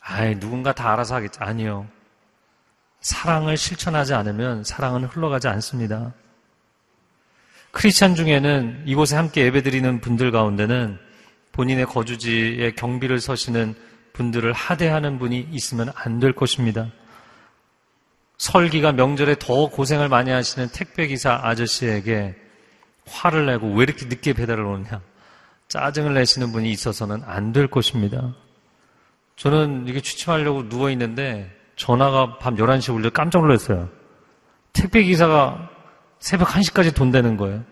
아이, 0.00 0.38
누군가 0.38 0.72
다 0.72 0.92
알아서 0.92 1.16
하겠지. 1.16 1.40
아니요. 1.40 1.86
사랑을 3.00 3.56
실천하지 3.56 4.14
않으면 4.14 4.62
사랑은 4.62 5.04
흘러가지 5.04 5.48
않습니다. 5.48 6.12
크리스찬 7.72 8.14
중에는 8.14 8.82
이곳에 8.86 9.16
함께 9.16 9.44
예배드리는 9.46 10.00
분들 10.00 10.30
가운데는 10.30 10.98
본인의 11.52 11.86
거주지에 11.86 12.72
경비를 12.72 13.20
서시는 13.20 13.74
분들을 14.12 14.52
하대하는 14.52 15.18
분이 15.18 15.48
있으면 15.52 15.90
안 15.94 16.20
될 16.20 16.32
것입니다. 16.34 16.88
설기가 18.36 18.92
명절에 18.92 19.36
더 19.38 19.68
고생을 19.70 20.08
많이 20.08 20.30
하시는 20.30 20.68
택배기사 20.68 21.40
아저씨에게 21.42 22.34
화를 23.06 23.46
내고 23.46 23.72
왜 23.72 23.84
이렇게 23.84 24.06
늦게 24.06 24.32
배달을 24.34 24.64
오느냐. 24.64 25.00
짜증을 25.68 26.14
내시는 26.14 26.52
분이 26.52 26.70
있어서는 26.70 27.22
안 27.24 27.52
될 27.52 27.68
것입니다. 27.68 28.34
저는 29.36 29.86
이게 29.88 30.00
취침하려고 30.00 30.64
누워있는데 30.64 31.50
전화가 31.76 32.38
밤 32.38 32.56
11시에 32.56 32.94
울려 32.94 33.10
깜짝 33.10 33.40
놀랐어요. 33.40 33.88
택배기사가 34.74 35.70
새벽 36.22 36.50
1시까지 36.50 36.94
돈 36.94 37.10
되는 37.10 37.36
거예요. 37.36 37.64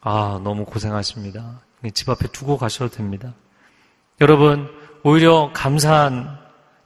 아, 0.00 0.40
너무 0.42 0.64
고생하십니다. 0.64 1.60
집 1.92 2.08
앞에 2.08 2.28
두고 2.28 2.56
가셔도 2.56 2.90
됩니다. 2.90 3.34
여러분, 4.22 4.66
오히려 5.02 5.50
감사한 5.52 6.38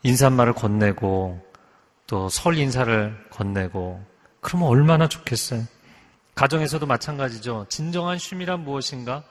인사말을 0.03 0.53
건네고 0.55 1.41
또 2.09 2.29
설 2.29 2.59
인사를 2.59 3.27
건네고 3.31 4.05
그러면 4.41 4.69
얼마나 4.69 5.09
좋겠어요. 5.09 5.63
가정에서도 6.35 6.85
마찬가지죠. 6.87 7.67
진정한 7.69 8.19
쉼이란 8.19 8.65
무엇인가? 8.65 9.23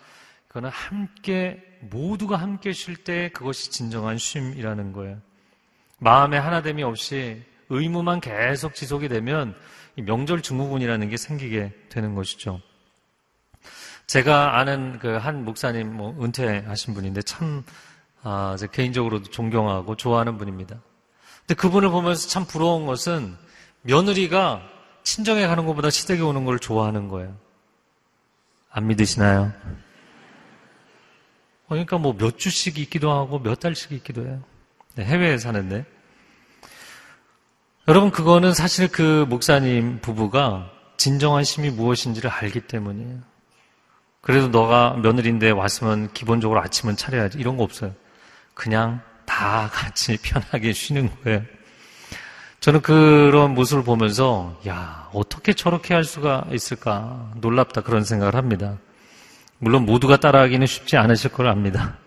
그거는 0.48 0.70
함께 0.70 1.62
모두가 1.82 2.38
함께 2.38 2.72
쉴 2.72 3.04
때 3.04 3.30
그것이 3.34 3.70
진정한 3.70 4.18
쉼이라는 4.18 4.94
거예요. 4.94 5.18
마음의 6.00 6.40
하나됨이 6.40 6.84
없이 6.84 7.44
의무만 7.68 8.22
계속 8.22 8.76
지속이 8.76 9.10
되면 9.10 9.54
명절 9.96 10.42
증후군이라는 10.42 11.10
게 11.10 11.18
생기게 11.18 11.72
되는 11.90 12.16
것이죠. 12.16 12.62
제가 14.08 14.58
아는 14.60 15.00
그 15.00 15.18
한 15.18 15.46
목사님 15.46 15.96
뭐 15.96 16.16
은퇴하신 16.24 16.94
분인데 16.94 17.22
참 17.22 17.64
아, 18.22 18.56
개인적으로도 18.72 19.30
존경하고 19.30 19.96
좋아하는 19.96 20.38
분입니다. 20.38 20.78
근데 21.42 21.56
그분을 21.56 21.90
보면서 21.90 22.28
참 22.30 22.46
부러운 22.46 22.86
것은 22.86 23.36
며느리가 23.82 24.62
친정에 25.04 25.46
가는 25.46 25.66
것보다 25.66 25.90
시댁에 25.90 26.22
오는 26.22 26.46
걸 26.46 26.60
좋아하는 26.60 27.10
거예요. 27.10 27.36
안 28.72 28.88
믿으시나요? 28.88 29.52
그러니까 31.68 31.98
뭐 31.98 32.14
몇 32.14 32.38
주씩 32.38 32.78
있기도 32.80 33.12
하고 33.12 33.40
몇 33.40 33.60
달씩 33.60 33.92
있기도 33.94 34.26
해요. 34.26 34.42
네, 34.96 35.06
해외에 35.06 35.38
사는데. 35.38 35.86
여러분, 37.90 38.12
그거는 38.12 38.54
사실 38.54 38.88
그 38.88 39.26
목사님 39.28 40.00
부부가 40.02 40.72
진정한 40.96 41.44
심이 41.44 41.70
무엇인지를 41.70 42.30
알기 42.30 42.62
때문이에요. 42.62 43.20
그래도 44.22 44.48
너가 44.48 44.94
며느리인데 45.04 45.52
왔으면 45.52 46.14
기본적으로 46.14 46.62
아침은 46.62 46.96
차려야지. 46.96 47.38
이런 47.40 47.58
거 47.58 47.64
없어요. 47.64 47.94
그냥 48.54 49.02
다 49.26 49.70
같이 49.74 50.18
편하게 50.24 50.72
쉬는 50.72 51.10
거예요. 51.24 51.42
저는 52.62 52.82
그런 52.82 53.54
모습을 53.54 53.84
보면서, 53.84 54.58
야, 54.66 55.10
어떻게 55.12 55.52
저렇게 55.52 55.94
할 55.94 56.06
수가 56.06 56.46
있을까? 56.54 57.34
놀랍다 57.36 57.82
그런 57.82 58.06
생각을 58.06 58.36
합니다. 58.36 58.78
물론 59.60 59.86
모두가 59.86 60.16
따라하기는 60.16 60.66
쉽지 60.68 60.96
않으실 60.96 61.34
걸 61.34 61.48
압니다. 61.48 61.98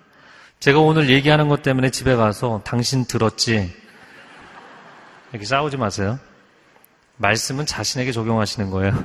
제가 0.58 0.80
오늘 0.80 1.10
얘기하는 1.10 1.48
것 1.48 1.62
때문에 1.62 1.90
집에 1.90 2.16
가서 2.16 2.62
당신 2.64 3.04
들었지? 3.04 3.74
이렇게 5.30 5.44
싸우지 5.44 5.76
마세요. 5.76 6.18
말씀은 7.16 7.66
자신에게 7.66 8.12
적용하시는 8.12 8.70
거예요. 8.70 9.04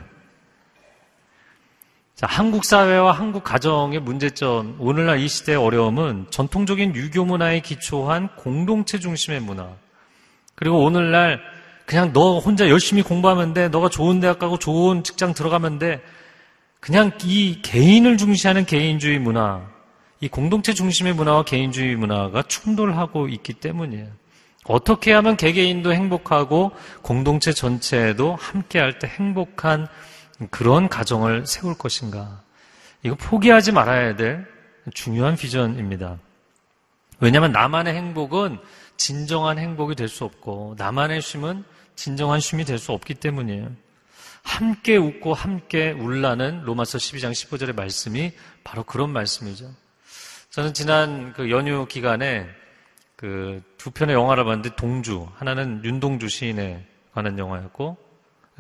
자, 2.16 2.28
한국 2.28 2.66
사회와 2.66 3.14
한국 3.14 3.44
가정의 3.44 4.00
문제점, 4.00 4.76
오늘날 4.80 5.20
이 5.20 5.28
시대의 5.28 5.58
어려움은 5.58 6.28
전통적인 6.30 6.96
유교 6.96 7.26
문화에 7.26 7.62
기초한 7.62 8.36
공동체 8.36 9.00
중심의 9.00 9.40
문화. 9.40 9.70
그리고 10.54 10.84
오늘날 10.84 11.42
그냥 11.88 12.14
너 12.14 12.38
혼자 12.38 12.70
열심히 12.70 13.02
공부하면 13.02 13.54
돼. 13.54 13.70
너가 13.70 13.90
좋은 13.90 14.20
대학 14.20 14.38
가고 14.38 14.60
좋은 14.60 15.04
직장 15.04 15.34
들어가면 15.34 15.80
돼. 15.80 16.02
그냥 16.80 17.12
이 17.24 17.62
개인을 17.64 18.18
중시하는 18.18 18.66
개인주의 18.66 19.18
문화, 19.18 19.68
이 20.20 20.28
공동체 20.28 20.74
중심의 20.74 21.14
문화와 21.14 21.44
개인주의 21.44 21.96
문화가 21.96 22.44
충돌하고 22.44 23.28
있기 23.30 23.54
때문이에요. 23.54 24.21
어떻게 24.72 25.12
하면 25.14 25.38
개개인도 25.38 25.94
행복하고 25.94 26.72
공동체 27.02 27.52
전체도 27.54 28.36
함께할 28.36 29.00
때 29.00 29.08
행복한 29.08 29.88
그런 30.50 30.90
가정을 30.90 31.46
세울 31.46 31.78
것인가. 31.78 32.42
이거 33.04 33.16
포기하지 33.16 33.72
말아야 33.72 34.16
될 34.16 34.46
중요한 34.94 35.36
비전입니다. 35.36 36.18
왜냐하면 37.20 37.52
나만의 37.52 37.94
행복은 37.94 38.60
진정한 38.98 39.60
행복이 39.60 39.96
될 39.96 40.08
수 40.08 40.24
없고 40.26 40.76
나만의 40.78 41.22
쉼은 41.22 41.64
진정한 41.96 42.40
쉼이 42.40 42.66
될 42.66 42.80
수 42.80 42.92
없기 42.94 43.16
때문이에요. 43.16 43.70
함께 44.44 44.98
웃고 44.98 45.34
함께 45.34 45.92
울라는 45.92 46.64
로마서 46.64 46.98
12장 46.98 47.32
15절의 47.32 47.76
말씀이 47.76 48.32
바로 48.64 48.84
그런 48.84 49.12
말씀이죠. 49.12 49.72
저는 50.50 50.74
지난 50.74 51.34
그 51.34 51.52
연휴 51.52 51.86
기간에 51.88 52.48
그 53.16 53.62
두 53.82 53.90
편의 53.90 54.14
영화를 54.14 54.46
봤는데 54.46 54.76
동주 54.76 55.28
하나는 55.38 55.84
윤동주 55.84 56.30
시인에 56.30 56.86
관한 57.16 57.40
영화였고 57.40 57.98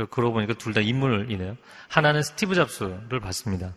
그러고 0.09 0.33
보니까 0.33 0.55
둘 0.55 0.73
다 0.73 0.81
인물이네요. 0.81 1.57
하나는 1.89 2.23
스티브 2.23 2.55
잡스를 2.55 3.19
봤습니다. 3.19 3.75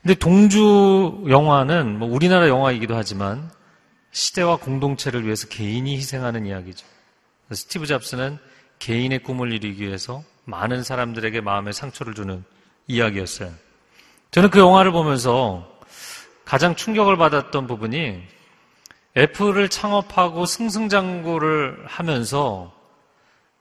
근데 0.00 0.14
동주 0.14 1.24
영화는 1.28 1.98
뭐 1.98 2.08
우리나라 2.08 2.46
영화이기도 2.46 2.94
하지만 2.94 3.50
시대와 4.12 4.58
공동체를 4.58 5.24
위해서 5.24 5.48
개인이 5.48 5.92
희생하는 5.96 6.46
이야기죠. 6.46 6.86
스티브 7.50 7.86
잡스는 7.86 8.38
개인의 8.78 9.24
꿈을 9.24 9.52
이루기 9.52 9.82
위해서 9.82 10.22
많은 10.44 10.84
사람들에게 10.84 11.40
마음의 11.40 11.72
상처를 11.72 12.14
주는 12.14 12.44
이야기였어요. 12.86 13.50
저는 14.30 14.50
그 14.50 14.60
영화를 14.60 14.92
보면서 14.92 15.68
가장 16.44 16.76
충격을 16.76 17.16
받았던 17.16 17.66
부분이 17.66 18.22
애플을 19.20 19.68
창업하고 19.68 20.46
승승장구를 20.46 21.84
하면서 21.86 22.72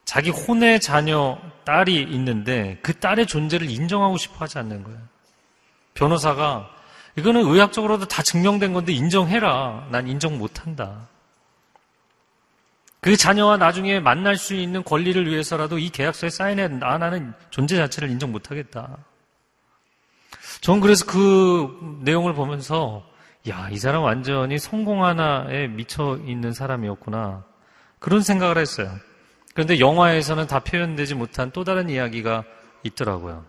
자기 0.05 0.29
혼의 0.29 0.79
자녀 0.79 1.37
딸이 1.65 2.01
있는데 2.01 2.79
그 2.81 2.97
딸의 2.97 3.27
존재를 3.27 3.69
인정하고 3.69 4.17
싶어 4.17 4.37
하지 4.39 4.57
않는 4.57 4.83
거예요. 4.83 4.99
변호사가 5.93 6.69
이거는 7.17 7.41
의학적으로도 7.45 8.07
다 8.07 8.23
증명된 8.23 8.73
건데 8.73 8.93
인정해라. 8.93 9.89
난 9.91 10.07
인정 10.07 10.37
못 10.37 10.65
한다. 10.65 11.09
그 13.01 13.17
자녀와 13.17 13.57
나중에 13.57 13.99
만날 13.99 14.37
수 14.37 14.55
있는 14.55 14.83
권리를 14.83 15.29
위해서라도 15.29 15.77
이 15.77 15.89
계약서에 15.89 16.29
사인해 16.29 16.69
나 16.69 16.97
나는 16.97 17.33
존재 17.49 17.75
자체를 17.75 18.09
인정 18.09 18.31
못 18.31 18.49
하겠다. 18.49 18.97
전 20.61 20.79
그래서 20.79 21.05
그 21.05 21.99
내용을 22.01 22.33
보면서 22.33 23.08
야, 23.49 23.69
이 23.71 23.77
사람 23.77 24.03
완전히 24.03 24.59
성공 24.59 25.03
하나에 25.03 25.67
미쳐 25.67 26.19
있는 26.25 26.53
사람이었구나. 26.53 27.43
그런 27.99 28.21
생각을 28.21 28.57
했어요. 28.57 28.91
그런데 29.53 29.79
영화에서는 29.79 30.47
다 30.47 30.59
표현되지 30.59 31.15
못한 31.15 31.51
또 31.51 31.63
다른 31.63 31.89
이야기가 31.89 32.43
있더라고요. 32.83 33.45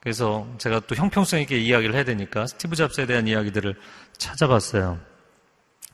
그래서 0.00 0.48
제가 0.58 0.80
또 0.86 0.94
형평성 0.94 1.40
있게 1.40 1.58
이야기를 1.58 1.94
해야 1.94 2.04
되니까 2.04 2.46
스티브 2.46 2.74
잡스에 2.74 3.06
대한 3.06 3.28
이야기들을 3.28 3.76
찾아봤어요. 4.16 4.98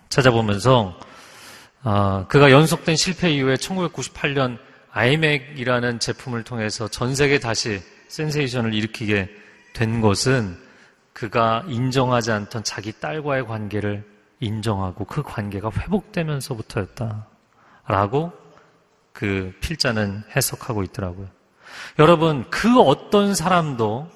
찾아보면서 0.08 0.98
아, 1.82 2.26
그가 2.28 2.50
연속된 2.50 2.96
실패 2.96 3.30
이후에 3.32 3.56
1998년 3.56 4.58
아이맥이라는 4.92 5.98
제품을 5.98 6.44
통해서 6.44 6.88
전 6.88 7.14
세계 7.14 7.38
다시 7.38 7.80
센세이션을 8.08 8.72
일으키게 8.72 9.28
된 9.72 10.00
것은 10.00 10.65
그가 11.16 11.64
인정하지 11.66 12.30
않던 12.30 12.62
자기 12.62 12.92
딸과의 12.92 13.46
관계를 13.46 14.06
인정하고 14.40 15.06
그 15.06 15.22
관계가 15.22 15.70
회복되면서부터였다. 15.70 17.26
라고 17.86 18.32
그 19.14 19.56
필자는 19.62 20.24
해석하고 20.36 20.82
있더라고요. 20.82 21.28
여러분, 21.98 22.44
그 22.50 22.78
어떤 22.80 23.34
사람도 23.34 24.10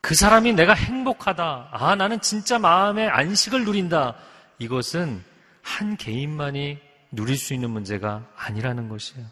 그 0.00 0.14
사람이 0.14 0.54
내가 0.54 0.72
행복하다. 0.72 1.68
아, 1.70 1.94
나는 1.94 2.22
진짜 2.22 2.58
마음의 2.58 3.10
안식을 3.10 3.66
누린다. 3.66 4.14
이것은 4.58 5.22
한 5.60 5.98
개인만이 5.98 6.78
누릴 7.12 7.36
수 7.36 7.52
있는 7.52 7.68
문제가 7.68 8.24
아니라는 8.34 8.88
것이에요. 8.88 9.26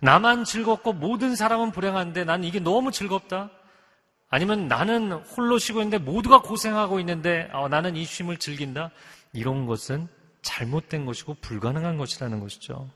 나만 0.00 0.42
즐겁고 0.42 0.94
모든 0.94 1.36
사람은 1.36 1.70
불행한데 1.70 2.24
나는 2.24 2.42
이게 2.42 2.58
너무 2.58 2.90
즐겁다. 2.90 3.50
아니면 4.30 4.68
나는 4.68 5.12
홀로 5.12 5.58
쉬고 5.58 5.80
있는데 5.80 5.98
모두가 5.98 6.40
고생하고 6.40 7.00
있는데 7.00 7.50
어, 7.52 7.68
나는 7.68 7.96
이 7.96 8.04
쉼을 8.04 8.36
즐긴다. 8.38 8.90
이런 9.32 9.66
것은 9.66 10.08
잘못된 10.42 11.04
것이고 11.04 11.36
불가능한 11.40 11.98
것이라는 11.98 12.40
것이죠. 12.40 12.88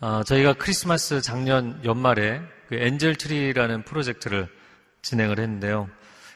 어, 0.00 0.22
저희가 0.24 0.54
크리스마스 0.54 1.20
작년 1.20 1.80
연말에 1.84 2.40
그 2.68 2.74
엔젤 2.76 3.16
트리라는 3.16 3.84
프로젝트를 3.84 4.48
진행을 5.02 5.38
했는데요. 5.38 5.88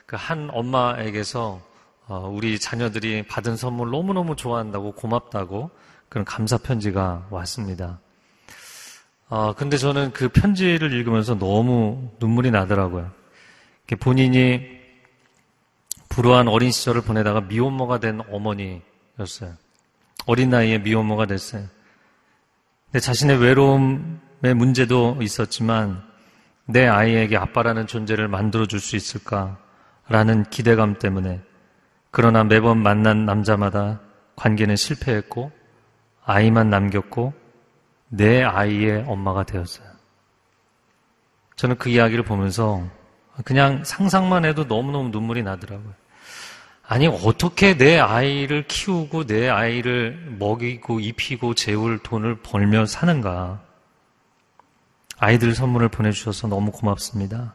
그 0.07 0.17
한 0.17 0.51
엄마에게서 0.53 1.63
어, 2.07 2.29
우리 2.29 2.59
자녀들이 2.59 3.23
받은 3.29 3.57
선물 3.57 3.91
너무너무 3.91 4.35
좋아한다고 4.35 4.93
고맙다고 4.93 5.71
그런 6.09 6.25
감사 6.25 6.59
편지가 6.59 7.29
왔습니다. 7.31 8.01
어, 9.31 9.55
근데 9.55 9.77
저는 9.77 10.13
그 10.13 10.29
편지를 10.29 10.93
읽으면서 10.93 11.39
너무 11.39 12.11
눈물이 12.19 12.51
나더라고요. 12.51 13.13
본인이 14.01 14.61
불우한 16.09 16.49
어린 16.49 16.73
시절을 16.73 17.03
보내다가 17.03 17.43
미혼모가 17.43 18.01
된 18.01 18.21
어머니였어요. 18.29 19.55
어린 20.27 20.51
나이에 20.51 20.79
미혼모가 20.79 21.27
됐어요. 21.27 21.65
근데 22.87 22.99
자신의 22.99 23.41
외로움의 23.41 24.55
문제도 24.57 25.17
있었지만 25.23 26.03
내 26.67 26.89
아이에게 26.89 27.37
아빠라는 27.37 27.87
존재를 27.87 28.27
만들어줄 28.27 28.81
수 28.81 28.97
있을까라는 28.97 30.51
기대감 30.51 30.99
때문에 30.99 31.41
그러나 32.11 32.43
매번 32.43 32.79
만난 32.79 33.27
남자마다 33.27 34.01
관계는 34.35 34.75
실패했고 34.75 35.53
아이만 36.25 36.69
남겼고 36.69 37.40
내 38.11 38.43
아이의 38.43 39.05
엄마가 39.07 39.45
되었어요. 39.45 39.89
저는 41.57 41.79
그 41.79 41.89
이야기를 41.89 42.25
보면서 42.25 42.83
그냥 43.45 43.85
상상만 43.85 44.45
해도 44.45 44.65
너무너무 44.65 45.09
눈물이 45.11 45.43
나더라고요. 45.43 45.95
아니, 46.87 47.07
어떻게 47.07 47.77
내 47.77 47.99
아이를 47.99 48.67
키우고 48.67 49.27
내 49.27 49.49
아이를 49.49 50.37
먹이고 50.39 50.99
입히고 50.99 51.55
재울 51.55 51.99
돈을 51.99 52.43
벌며 52.43 52.85
사는가. 52.85 53.61
아이들 55.19 55.55
선물을 55.55 55.89
보내주셔서 55.89 56.49
너무 56.49 56.73
고맙습니다. 56.73 57.55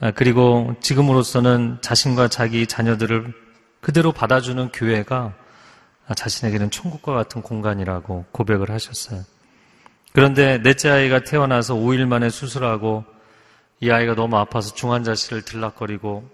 아, 0.00 0.10
그리고 0.10 0.74
지금으로서는 0.80 1.78
자신과 1.80 2.28
자기 2.28 2.66
자녀들을 2.66 3.32
그대로 3.80 4.12
받아주는 4.12 4.70
교회가 4.72 5.34
자신에게는 6.14 6.70
천국과 6.70 7.14
같은 7.14 7.42
공간이라고 7.42 8.26
고백을 8.32 8.70
하셨어요. 8.70 9.22
그런데 10.12 10.58
넷째 10.58 10.90
아이가 10.90 11.20
태어나서 11.20 11.74
5일 11.74 12.06
만에 12.06 12.30
수술하고 12.30 13.04
이 13.80 13.90
아이가 13.90 14.14
너무 14.14 14.36
아파서 14.36 14.74
중환자실을 14.74 15.42
들락거리고 15.42 16.28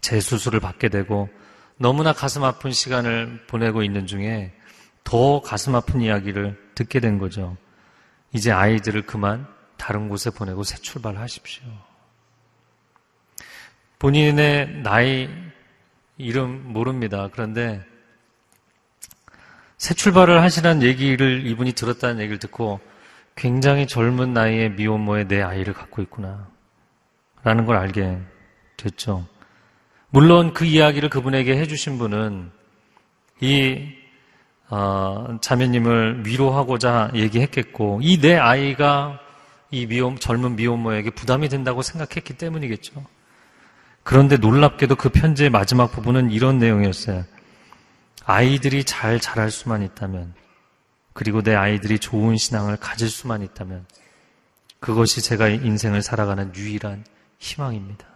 재수술을 0.00 0.60
받게 0.60 0.88
되고 0.88 1.28
너무나 1.76 2.12
가슴 2.12 2.44
아픈 2.44 2.70
시간을 2.70 3.46
보내고 3.46 3.82
있는 3.82 4.06
중에 4.06 4.52
더 5.02 5.40
가슴 5.40 5.74
아픈 5.74 6.00
이야기를 6.00 6.72
듣게 6.74 7.00
된 7.00 7.18
거죠. 7.18 7.56
이제 8.32 8.52
아이들을 8.52 9.06
그만 9.06 9.46
다른 9.76 10.08
곳에 10.08 10.30
보내고 10.30 10.62
새 10.62 10.76
출발하십시오. 10.76 11.64
본인의 13.98 14.82
나이, 14.82 15.28
이름 16.18 16.72
모릅니다. 16.72 17.28
그런데 17.32 17.84
새 19.78 19.94
출발을 19.94 20.42
하시라는 20.42 20.82
얘기를 20.82 21.46
이분이 21.46 21.72
들었다는 21.72 22.20
얘기를 22.20 22.38
듣고 22.38 22.80
굉장히 23.36 23.86
젊은 23.86 24.32
나이에 24.32 24.70
미혼모의 24.70 25.28
내 25.28 25.42
아이를 25.42 25.74
갖고 25.74 26.00
있구나. 26.02 26.46
라는 27.42 27.66
걸 27.66 27.76
알게 27.76 28.18
됐죠. 28.76 29.26
물론 30.10 30.52
그 30.54 30.64
이야기를 30.64 31.08
그분에게 31.10 31.56
해주신 31.58 31.98
분은 31.98 32.50
이 33.40 33.88
어, 34.70 35.36
자매님을 35.40 36.22
위로하고자 36.24 37.10
얘기했겠고 37.14 38.00
이 38.02 38.18
내 38.20 38.36
아이가 38.36 39.20
이 39.70 39.86
미혼, 39.86 40.18
젊은 40.18 40.56
미혼모에게 40.56 41.10
부담이 41.10 41.48
된다고 41.48 41.82
생각했기 41.82 42.34
때문이겠죠. 42.34 43.04
그런데 44.04 44.36
놀랍게도 44.36 44.94
그 44.96 45.08
편지의 45.08 45.50
마지막 45.50 45.90
부분은 45.90 46.30
이런 46.30 46.58
내용이었어요. 46.58 47.24
아이들이 48.24 48.84
잘 48.84 49.20
자랄 49.20 49.50
수만 49.50 49.82
있다면, 49.82 50.34
그리고 51.12 51.42
내 51.42 51.54
아이들이 51.54 51.98
좋은 51.98 52.36
신앙을 52.36 52.76
가질 52.76 53.08
수만 53.08 53.42
있다면, 53.42 53.86
그것이 54.80 55.22
제가 55.22 55.48
인생을 55.48 56.02
살아가는 56.02 56.54
유일한 56.54 57.04
희망입니다. 57.38 58.06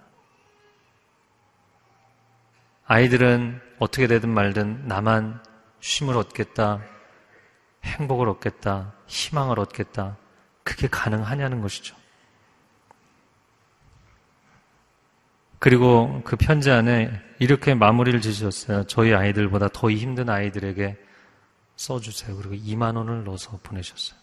아이들은 2.86 3.60
어떻게 3.78 4.06
되든 4.06 4.30
말든 4.30 4.88
나만 4.88 5.42
쉼을 5.80 6.16
얻겠다, 6.16 6.82
행복을 7.84 8.28
얻겠다, 8.28 8.94
희망을 9.06 9.60
얻겠다. 9.60 10.16
그게 10.64 10.88
가능하냐는 10.88 11.60
것이죠. 11.60 11.96
그리고 15.58 16.22
그 16.24 16.36
편지 16.36 16.70
안에 16.70 17.27
이렇게 17.38 17.74
마무리를 17.74 18.20
지으셨어요. 18.20 18.84
저희 18.84 19.14
아이들보다 19.14 19.68
더 19.72 19.90
힘든 19.90 20.28
아이들에게 20.28 20.96
써주세요. 21.76 22.36
그리고 22.36 22.54
2만 22.54 22.96
원을 22.96 23.24
넣어서 23.24 23.58
보내셨어요. 23.62 24.18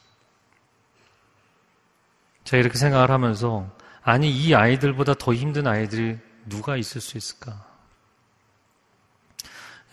제가 2.43 2.61
이렇게 2.61 2.77
생각을 2.77 3.09
하면서 3.09 3.69
아니 4.03 4.29
이 4.29 4.53
아이들보다 4.53 5.15
더 5.15 5.33
힘든 5.33 5.65
아이들이 5.65 6.17
누가 6.45 6.77
있을 6.77 7.01
수 7.01 7.17
있을까? 7.17 7.65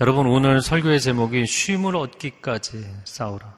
여러분, 0.01 0.27
오늘 0.27 0.61
설교의 0.61 1.01
제목이 1.01 1.47
쉼을 1.47 1.97
얻기까지 1.97 2.85
싸우라. 3.05 3.57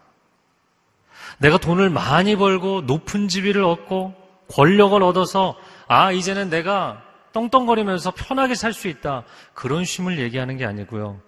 내가 1.39 1.59
돈을 1.59 1.91
많이 1.91 2.37
벌고 2.37 2.83
높은 2.83 3.29
지위를 3.29 3.65
얻고 3.65 4.15
권력을 4.49 5.03
얻어서 5.03 5.57
아, 5.89 6.13
이제는 6.13 6.51
내가 6.51 7.03
떵떵거리면서 7.35 8.13
편하게 8.13 8.55
살 8.55 8.73
수 8.73 8.89
있다. 8.89 9.25
그런 9.53 9.85
쉼을 9.85 10.19
얘기하는 10.19 10.57
게 10.57 10.65
아니고요. 10.65 11.21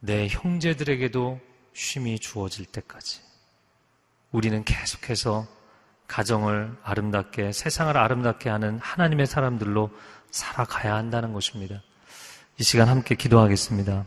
내 0.00 0.28
형제들에게도 0.28 1.40
쉼이 1.74 2.18
주어질 2.18 2.64
때까지. 2.64 3.20
우리는 4.30 4.64
계속해서 4.64 5.46
가정을 6.06 6.76
아름답게, 6.82 7.52
세상을 7.52 7.96
아름답게 7.96 8.48
하는 8.48 8.78
하나님의 8.78 9.26
사람들로 9.26 9.90
살아가야 10.30 10.94
한다는 10.94 11.32
것입니다. 11.32 11.82
이 12.58 12.62
시간 12.62 12.88
함께 12.88 13.14
기도하겠습니다. 13.14 14.06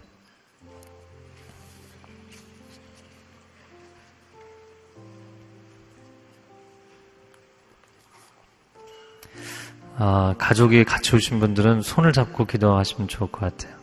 아, 9.98 10.36
가족이 10.38 10.84
같이 10.84 11.16
오신 11.16 11.40
분들은 11.40 11.82
손을 11.82 12.12
잡고 12.12 12.46
기도하시면 12.46 13.08
좋을 13.08 13.32
것 13.32 13.40
같아요. 13.40 13.74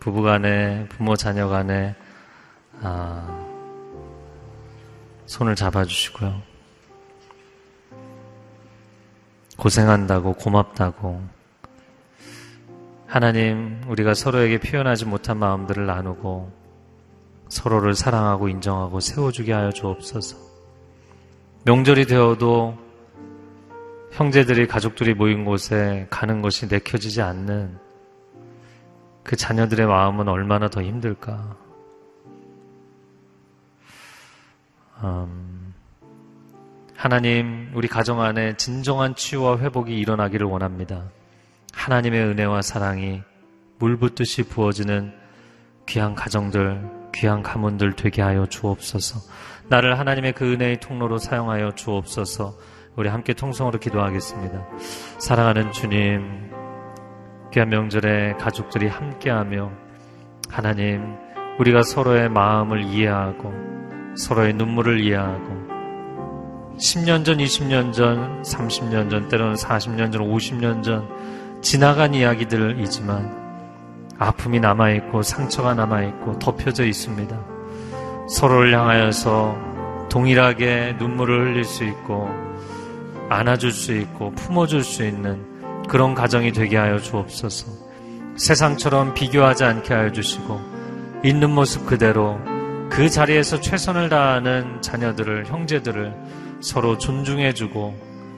부부 0.00 0.22
간에, 0.22 0.86
부모 0.88 1.14
자녀 1.14 1.48
간에, 1.48 1.94
아, 2.82 3.46
손을 5.26 5.54
잡아주시고요. 5.54 6.42
고생한다고, 9.56 10.32
고맙다고. 10.34 11.22
하나님, 13.06 13.80
우리가 13.86 14.14
서로에게 14.14 14.58
표현하지 14.58 15.04
못한 15.04 15.36
마음들을 15.36 15.86
나누고, 15.86 16.50
서로를 17.48 17.94
사랑하고 17.94 18.48
인정하고 18.48 18.98
세워주게 18.98 19.52
하여 19.52 19.70
주옵소서. 19.70 20.36
명절이 21.64 22.06
되어도 22.06 22.89
형제들이 24.20 24.66
가족들이 24.66 25.14
모인 25.14 25.46
곳에 25.46 26.06
가는 26.10 26.42
것이 26.42 26.66
내켜지지 26.66 27.22
않는 27.22 27.78
그 29.24 29.34
자녀들의 29.34 29.86
마음은 29.86 30.28
얼마나 30.28 30.68
더 30.68 30.82
힘들까. 30.82 31.56
음, 35.02 35.72
하나님, 36.94 37.72
우리 37.74 37.88
가정 37.88 38.20
안에 38.20 38.58
진정한 38.58 39.14
치유와 39.14 39.56
회복이 39.56 39.98
일어나기를 39.98 40.46
원합니다. 40.46 41.10
하나님의 41.72 42.20
은혜와 42.20 42.60
사랑이 42.60 43.22
물붓듯이 43.78 44.42
부어지는 44.42 45.14
귀한 45.86 46.14
가정들, 46.14 47.10
귀한 47.14 47.42
가문들 47.42 47.96
되게 47.96 48.20
하여 48.20 48.44
주옵소서. 48.44 49.20
나를 49.68 49.98
하나님의 49.98 50.34
그 50.34 50.52
은혜의 50.52 50.80
통로로 50.80 51.16
사용하여 51.16 51.74
주옵소서. 51.74 52.79
우리 52.96 53.08
함께 53.08 53.34
통성으로 53.34 53.78
기도하겠습니다. 53.78 54.66
사랑하는 55.18 55.70
주님, 55.72 56.50
귀한 57.52 57.68
명절에 57.68 58.34
가족들이 58.34 58.88
함께하며 58.88 59.70
하나님, 60.48 61.16
우리가 61.58 61.82
서로의 61.82 62.28
마음을 62.28 62.82
이해하고 62.82 63.52
서로의 64.16 64.54
눈물을 64.54 65.00
이해하고 65.00 65.60
10년 66.78 67.24
전, 67.24 67.38
20년 67.38 67.92
전, 67.92 68.42
30년 68.42 69.10
전, 69.10 69.28
때로는 69.28 69.54
40년 69.54 70.12
전, 70.12 70.22
50년 70.22 70.82
전 70.82 71.08
지나간 71.60 72.14
이야기들이지만 72.14 73.38
아픔이 74.18 74.58
남아있고 74.58 75.22
상처가 75.22 75.74
남아있고 75.74 76.38
덮여져 76.40 76.84
있습니다. 76.86 77.38
서로를 78.28 78.76
향하여서 78.76 80.08
동일하게 80.10 80.96
눈물을 80.98 81.50
흘릴 81.50 81.64
수 81.64 81.84
있고 81.84 82.49
안아줄 83.30 83.70
수 83.70 83.96
있고 83.96 84.32
품어줄 84.32 84.82
수 84.82 85.04
있는 85.04 85.42
그런 85.88 86.14
가정이 86.14 86.52
되게 86.52 86.76
하여 86.76 86.98
주옵소서. 86.98 87.66
세상처럼 88.36 89.14
비교하지 89.14 89.64
않게 89.64 89.94
하여 89.94 90.12
주시고 90.12 90.60
있는 91.24 91.50
모습 91.50 91.86
그대로 91.86 92.38
그 92.90 93.08
자리에서 93.08 93.60
최선을 93.60 94.08
다하는 94.08 94.82
자녀들을 94.82 95.46
형제들을 95.46 96.14
서로 96.60 96.98
존중해주고 96.98 97.94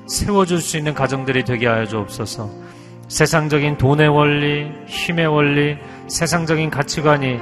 세워줄 0.07 0.61
수 0.61 0.77
있는 0.77 0.93
가정들이 0.93 1.45
되게 1.45 1.67
하여 1.67 1.87
주옵소서. 1.87 2.51
세상적인 3.09 3.79
돈의 3.79 4.09
원리, 4.09 4.71
힘의 4.87 5.27
원리, 5.27 5.79
세상적인 6.09 6.71
가치관이 6.71 7.39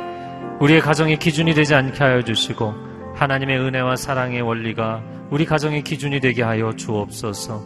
우리의 0.60 0.80
가정의 0.80 1.18
기준이 1.18 1.54
되지 1.54 1.74
않게 1.74 1.98
하여 1.98 2.22
주시고 2.22 2.74
하나님의 3.16 3.58
은혜와 3.58 3.96
사랑의 3.96 4.40
원리가 4.42 5.02
우리 5.30 5.44
가정의 5.44 5.84
기준이 5.84 6.18
되게 6.18 6.42
하여 6.42 6.74
주옵소서. 6.74 7.62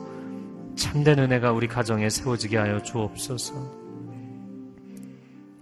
참된 0.77 1.19
은혜가 1.19 1.51
우리 1.53 1.67
가정에 1.67 2.11
세워지게 2.11 2.59
하여 2.59 2.83
주옵소서. 2.83 3.55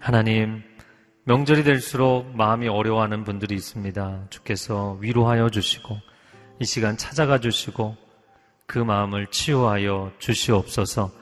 하나님, 0.00 0.64
명절이 1.26 1.62
될수록 1.62 2.34
마음이 2.34 2.66
어려워하는 2.66 3.22
분들이 3.22 3.55
있습니다. 3.55 4.26
주께서 4.30 4.98
위로하여 5.00 5.48
주시고 5.50 5.96
이 6.59 6.64
시간 6.64 6.96
찾아가 6.96 7.38
주시고 7.38 7.96
그 8.66 8.80
마음을 8.80 9.28
치유하여 9.28 10.11
주시옵소서. 10.18 11.12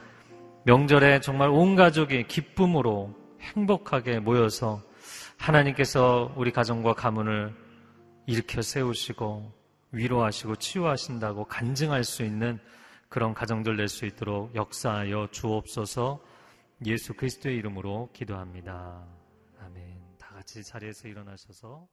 명절에 0.63 1.19
정말 1.21 1.49
온 1.49 1.75
가족이 1.75 2.25
기쁨으로 2.27 3.13
행복하게 3.39 4.17
모여서 4.17 4.81
하나님께서 5.37 6.33
우리 6.35 6.51
가정과 6.51 6.95
가문을 6.95 7.53
일으켜 8.25 8.63
세우시고 8.63 9.60
위로하시고 9.91 10.55
치유하신다고 10.55 11.45
간증할 11.45 12.03
수 12.03 12.23
있는 12.23 12.59
그런 13.09 13.33
가정들 13.33 13.75
낼 13.75 13.87
수 13.89 14.05
있도록 14.05 14.55
역사하여 14.55 15.27
주옵소서 15.31 16.19
예수 16.85 17.13
그리스도의 17.13 17.57
이름으로 17.57 18.09
기도합니다. 18.13 19.05
아멘. 19.59 20.01
다 20.17 20.33
같이 20.33 20.63
자리에서 20.63 21.07
일어나셔서 21.07 21.87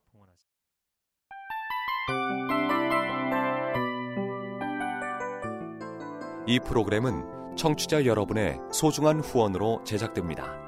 이 6.47 6.59
프로그램은 6.61 7.57
청취자 7.57 8.07
여러분의 8.07 8.59
소중한 8.73 9.21
후원으로 9.21 9.83
제작됩니다. 9.85 10.68